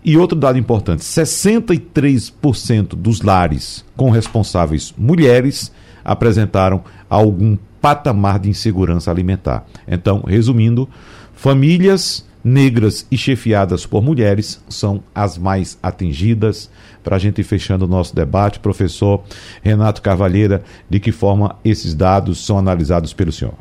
[0.03, 5.71] E outro dado importante: 63% dos lares com responsáveis mulheres
[6.03, 9.65] apresentaram algum patamar de insegurança alimentar.
[9.87, 10.87] Então, resumindo,
[11.33, 16.69] famílias negras e chefiadas por mulheres são as mais atingidas.
[17.03, 19.23] Para a gente ir fechando o nosso debate, professor
[19.63, 23.55] Renato Carvalheira, de que forma esses dados são analisados pelo senhor?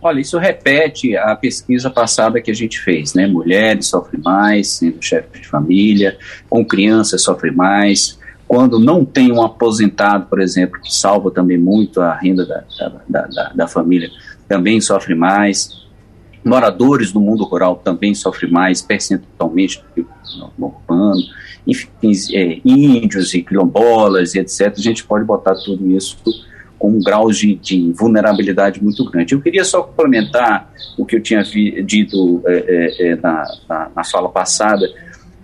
[0.00, 3.26] Olha, isso repete a pesquisa passada que a gente fez, né?
[3.26, 6.18] Mulheres sofrem mais, sendo chefe de família,
[6.48, 12.00] com crianças sofrem mais, quando não tem um aposentado, por exemplo, que salva também muito
[12.00, 12.64] a renda da,
[13.08, 14.10] da, da, da família,
[14.48, 15.82] também sofre mais.
[16.44, 20.10] Moradores do mundo rural também sofrem mais percentualmente do que
[20.58, 21.22] no urbano.
[21.66, 21.88] Enfim,
[22.34, 24.74] é, índios e quilombolas e etc.
[24.76, 26.18] A gente pode botar tudo isso
[26.78, 29.34] com um grau de, de vulnerabilidade muito grande.
[29.34, 33.90] Eu queria só complementar o que eu tinha vi, dito é, é, é na, na,
[33.96, 34.86] na fala passada,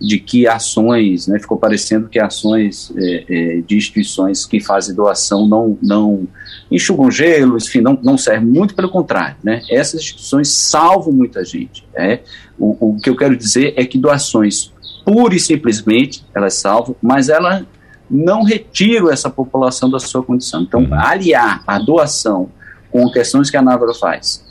[0.01, 5.47] de que ações, né, ficou parecendo que ações é, é, de instituições que fazem doação
[5.47, 6.27] não, não
[6.71, 11.87] enxugam gelo, enfim, não, não servem, muito pelo contrário, né, essas instituições salvam muita gente,
[11.95, 12.21] é,
[12.59, 14.73] o, o que eu quero dizer é que doações
[15.05, 17.65] pura e simplesmente, elas salvam, mas elas
[18.11, 20.95] não retiram essa população da sua condição, então uhum.
[20.95, 22.51] aliar a doação
[22.91, 24.45] com questões que a Návora faz,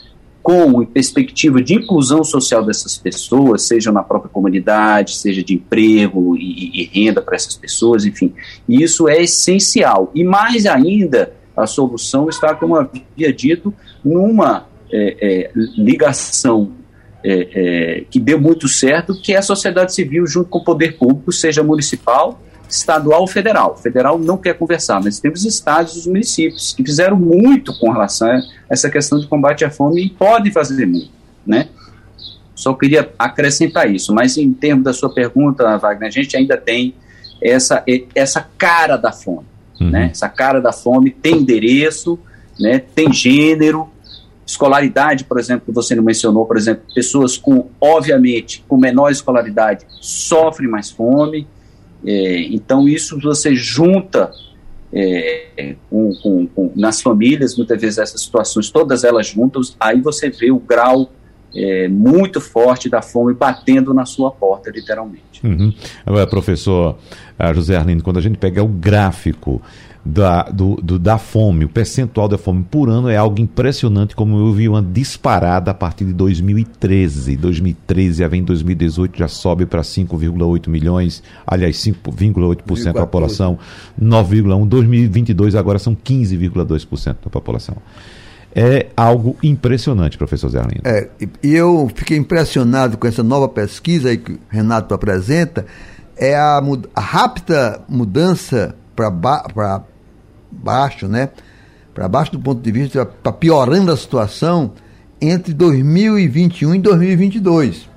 [0.50, 6.72] com perspectiva de inclusão social dessas pessoas, seja na própria comunidade, seja de emprego e,
[6.74, 8.34] e renda para essas pessoas, enfim,
[8.68, 10.12] isso é essencial.
[10.16, 13.72] E mais ainda, a solução está, como havia dito,
[14.04, 16.72] numa é, é, ligação
[17.24, 20.98] é, é que deu muito certo, que é a sociedade civil junto com o poder
[20.98, 23.74] público, seja municipal, estadual ou federal.
[23.74, 27.92] O federal não quer conversar, mas temos estados e os municípios que fizeram muito com
[27.92, 31.12] relação a essa questão de combate à fome e podem fazer muito,
[31.46, 31.68] né?
[32.54, 36.94] Só queria acrescentar isso, mas em termos da sua pergunta, Wagner, a gente ainda tem
[37.42, 39.48] essa, essa cara da fome,
[39.80, 39.90] uhum.
[39.90, 40.10] né?
[40.12, 42.20] Essa cara da fome tem endereço,
[42.60, 42.80] né?
[42.80, 43.90] Tem gênero,
[44.46, 49.86] escolaridade, por exemplo, que você não mencionou, por exemplo, pessoas com, obviamente, com menor escolaridade
[50.02, 51.48] sofrem mais fome,
[52.06, 54.32] é, então, isso você junta
[54.92, 60.30] é, com, com, com, nas famílias, muitas vezes essas situações, todas elas juntas, aí você
[60.30, 61.12] vê o grau
[61.56, 65.24] é, muito forte da fome batendo na sua porta, literalmente.
[65.44, 65.74] Uhum.
[66.06, 66.98] Agora, professor
[67.38, 69.62] ah, José Arlindo, quando a gente pega o gráfico
[70.04, 74.38] da, do, do, da fome, o percentual da fome por ano é algo impressionante, como
[74.38, 77.36] eu vi uma disparada a partir de 2013.
[77.36, 83.60] 2013 já vem 2018, já sobe para 5,8 milhões, aliás, 5,8% da população,
[84.02, 84.68] 9,1%.
[84.68, 87.76] 2022 agora são 15,2% da população.
[88.56, 90.82] É algo impressionante, professor Zé Arlindo.
[90.84, 91.08] É,
[91.44, 95.66] e eu fiquei impressionado com essa nova pesquisa que o Renato apresenta,
[96.18, 96.60] é a,
[96.96, 99.84] a rápida mudança para
[100.52, 101.30] baixo, né?
[101.94, 104.72] Para baixo do ponto de vista, para piorando a situação
[105.22, 107.90] entre 2021 e 2022.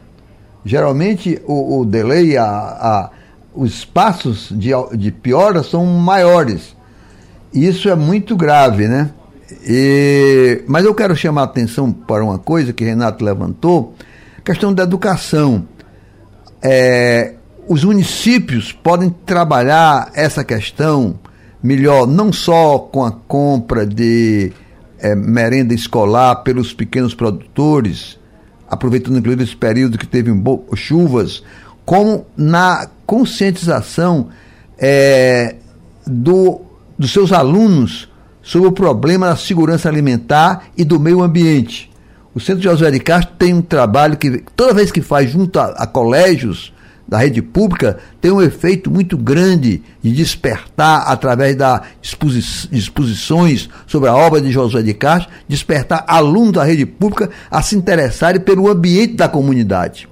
[0.64, 3.10] Geralmente o, o delay, a, a,
[3.54, 6.76] os espaços de, de piora são maiores.
[7.52, 9.10] Isso é muito grave, né?
[9.64, 13.94] E, mas eu quero chamar a atenção para uma coisa que Renato levantou,
[14.38, 15.66] a questão da educação.
[16.62, 17.34] É,
[17.68, 21.18] os municípios podem trabalhar essa questão
[21.62, 24.52] melhor, não só com a compra de
[24.98, 28.18] é, merenda escolar pelos pequenos produtores,
[28.68, 30.30] aproveitando inclusive esse período que teve
[30.74, 31.42] chuvas,
[31.84, 34.28] como na conscientização
[34.78, 35.56] é,
[36.06, 36.62] do,
[36.98, 38.08] dos seus alunos
[38.42, 41.90] sobre o problema da segurança alimentar e do meio ambiente.
[42.34, 45.66] O Centro José de Castro tem um trabalho que, toda vez que faz junto a,
[45.66, 46.71] a colégios,
[47.12, 51.82] da rede pública tem um efeito muito grande de despertar, através das
[52.72, 57.76] exposições sobre a obra de Josué de Castro, despertar alunos da rede pública a se
[57.76, 60.08] interessarem pelo ambiente da comunidade.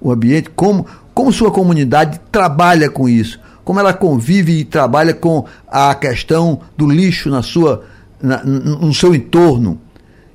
[0.00, 5.44] o ambiente, como, como sua comunidade trabalha com isso, como ela convive e trabalha com
[5.68, 7.84] a questão do lixo na sua,
[8.20, 9.80] na, no seu entorno.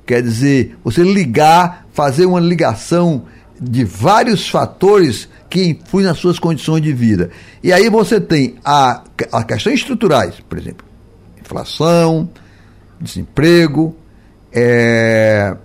[0.06, 3.24] Quer dizer, você ligar, fazer uma ligação
[3.64, 7.30] de vários fatores que influem nas suas condições de vida.
[7.62, 9.02] E aí você tem a,
[9.32, 10.86] a questões estruturais, por exemplo,
[11.40, 12.28] inflação,
[13.00, 13.96] desemprego,
[14.52, 15.56] é,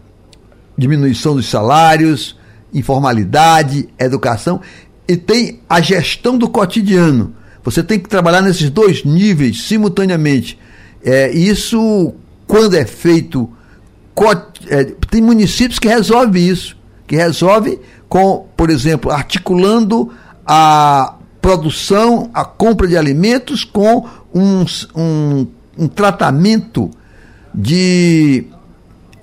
[0.78, 2.38] diminuição dos salários,
[2.74, 4.62] informalidade, educação,
[5.08, 7.36] e tem a gestão do cotidiano.
[7.64, 10.58] Você tem que trabalhar nesses dois níveis simultaneamente.
[11.04, 12.14] É, isso,
[12.48, 13.52] quando é feito,
[14.68, 16.78] é, tem municípios que resolvem isso,
[17.10, 20.14] que resolve com, por exemplo, articulando
[20.46, 24.64] a produção, a compra de alimentos com um,
[24.96, 26.92] um, um tratamento
[27.52, 28.46] de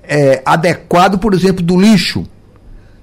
[0.03, 2.25] é, adequado, por exemplo, do lixo.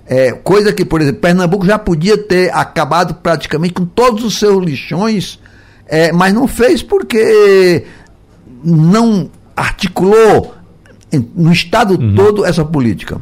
[0.07, 4.63] É, coisa que, por exemplo, Pernambuco já podia ter acabado praticamente com todos os seus
[4.63, 5.41] lixões,
[5.87, 7.87] é, mas não fez porque
[8.63, 10.55] não articulou
[11.35, 12.15] no estado uhum.
[12.15, 13.19] todo essa política.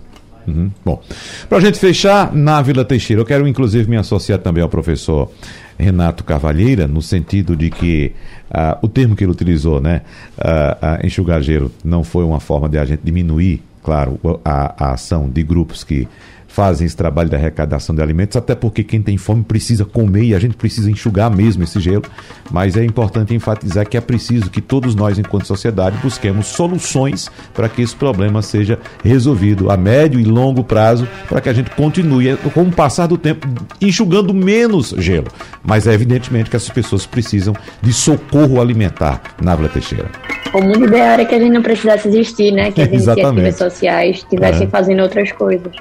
[0.47, 0.71] Uhum.
[0.85, 1.03] Bom,
[1.49, 5.31] para a gente fechar, na Vila Teixeira, eu quero inclusive me associar também ao professor
[5.79, 8.13] Renato Cavalheira, no sentido de que
[8.51, 10.03] uh, o termo que ele utilizou, né,
[10.39, 14.93] uh, uh, enxugar gelo, não foi uma forma de a gente diminuir, claro, a, a
[14.93, 16.07] ação de grupos que
[16.53, 20.35] fazem esse trabalho de arrecadação de alimentos, até porque quem tem fome precisa comer e
[20.35, 22.05] a gente precisa enxugar mesmo esse gelo.
[22.51, 27.69] Mas é importante enfatizar que é preciso que todos nós, enquanto sociedade, busquemos soluções para
[27.69, 32.37] que esse problema seja resolvido a médio e longo prazo, para que a gente continue,
[32.53, 33.49] com o passar do tempo,
[33.81, 35.29] enxugando menos gelo.
[35.65, 40.11] Mas é evidentemente que essas pessoas precisam de socorro alimentar na Vila Teixeira.
[40.53, 42.71] O mundo ideal era que a gente não precisasse existir, né?
[42.71, 45.73] Que as iniciativas sociais estivessem fazendo outras coisas.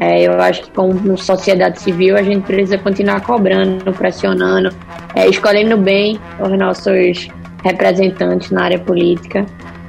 [0.00, 0.13] É.
[0.13, 4.74] É, eu acho que como sociedade civil a gente precisa continuar cobrando, pressionando,
[5.14, 7.28] é, escolhendo bem os nossos
[7.62, 9.46] representantes na área política,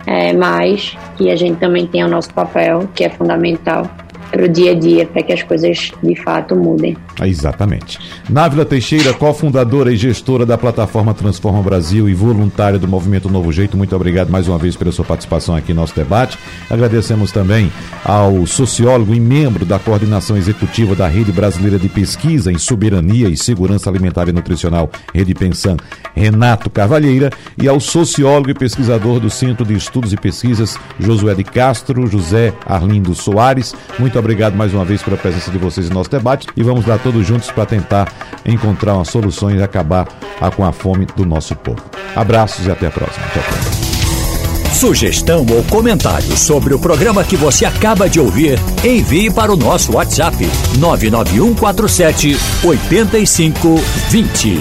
[0.08, 3.90] é, mas que a gente também tem o nosso papel, que é fundamental
[4.32, 6.98] para o dia a dia, para que as coisas de fato mudem.
[7.22, 8.00] Exatamente.
[8.30, 13.78] Návila Teixeira, cofundadora e gestora da plataforma Transforma Brasil e voluntária do Movimento Novo Jeito,
[13.78, 16.38] muito obrigado mais uma vez pela sua participação aqui no nosso debate.
[16.70, 17.72] Agradecemos também
[18.04, 23.38] ao sociólogo e membro da coordenação executiva da Rede Brasileira de Pesquisa em Soberania e
[23.38, 25.78] Segurança Alimentar e Nutricional, Rede Pensan,
[26.16, 27.30] Renato Cavalheira,
[27.62, 32.54] e ao sociólogo e pesquisador do Centro de Estudos e Pesquisas, Josué de Castro, José
[32.66, 33.74] Arlindo Soares.
[34.00, 37.00] Muito obrigado mais uma vez pela presença de vocês em nosso debate e vamos dar
[37.00, 38.12] todos juntos para tentar
[38.46, 40.08] encontrar uma solução e acabar
[40.56, 41.84] com a fome do nosso povo.
[42.16, 43.26] Abraços e até a próxima.
[43.34, 43.86] Tchau, tchau.
[44.76, 49.94] Sugestão ou comentário sobre o programa que você acaba de ouvir, envie para o nosso
[49.94, 50.36] WhatsApp
[50.78, 54.60] 99147 8520.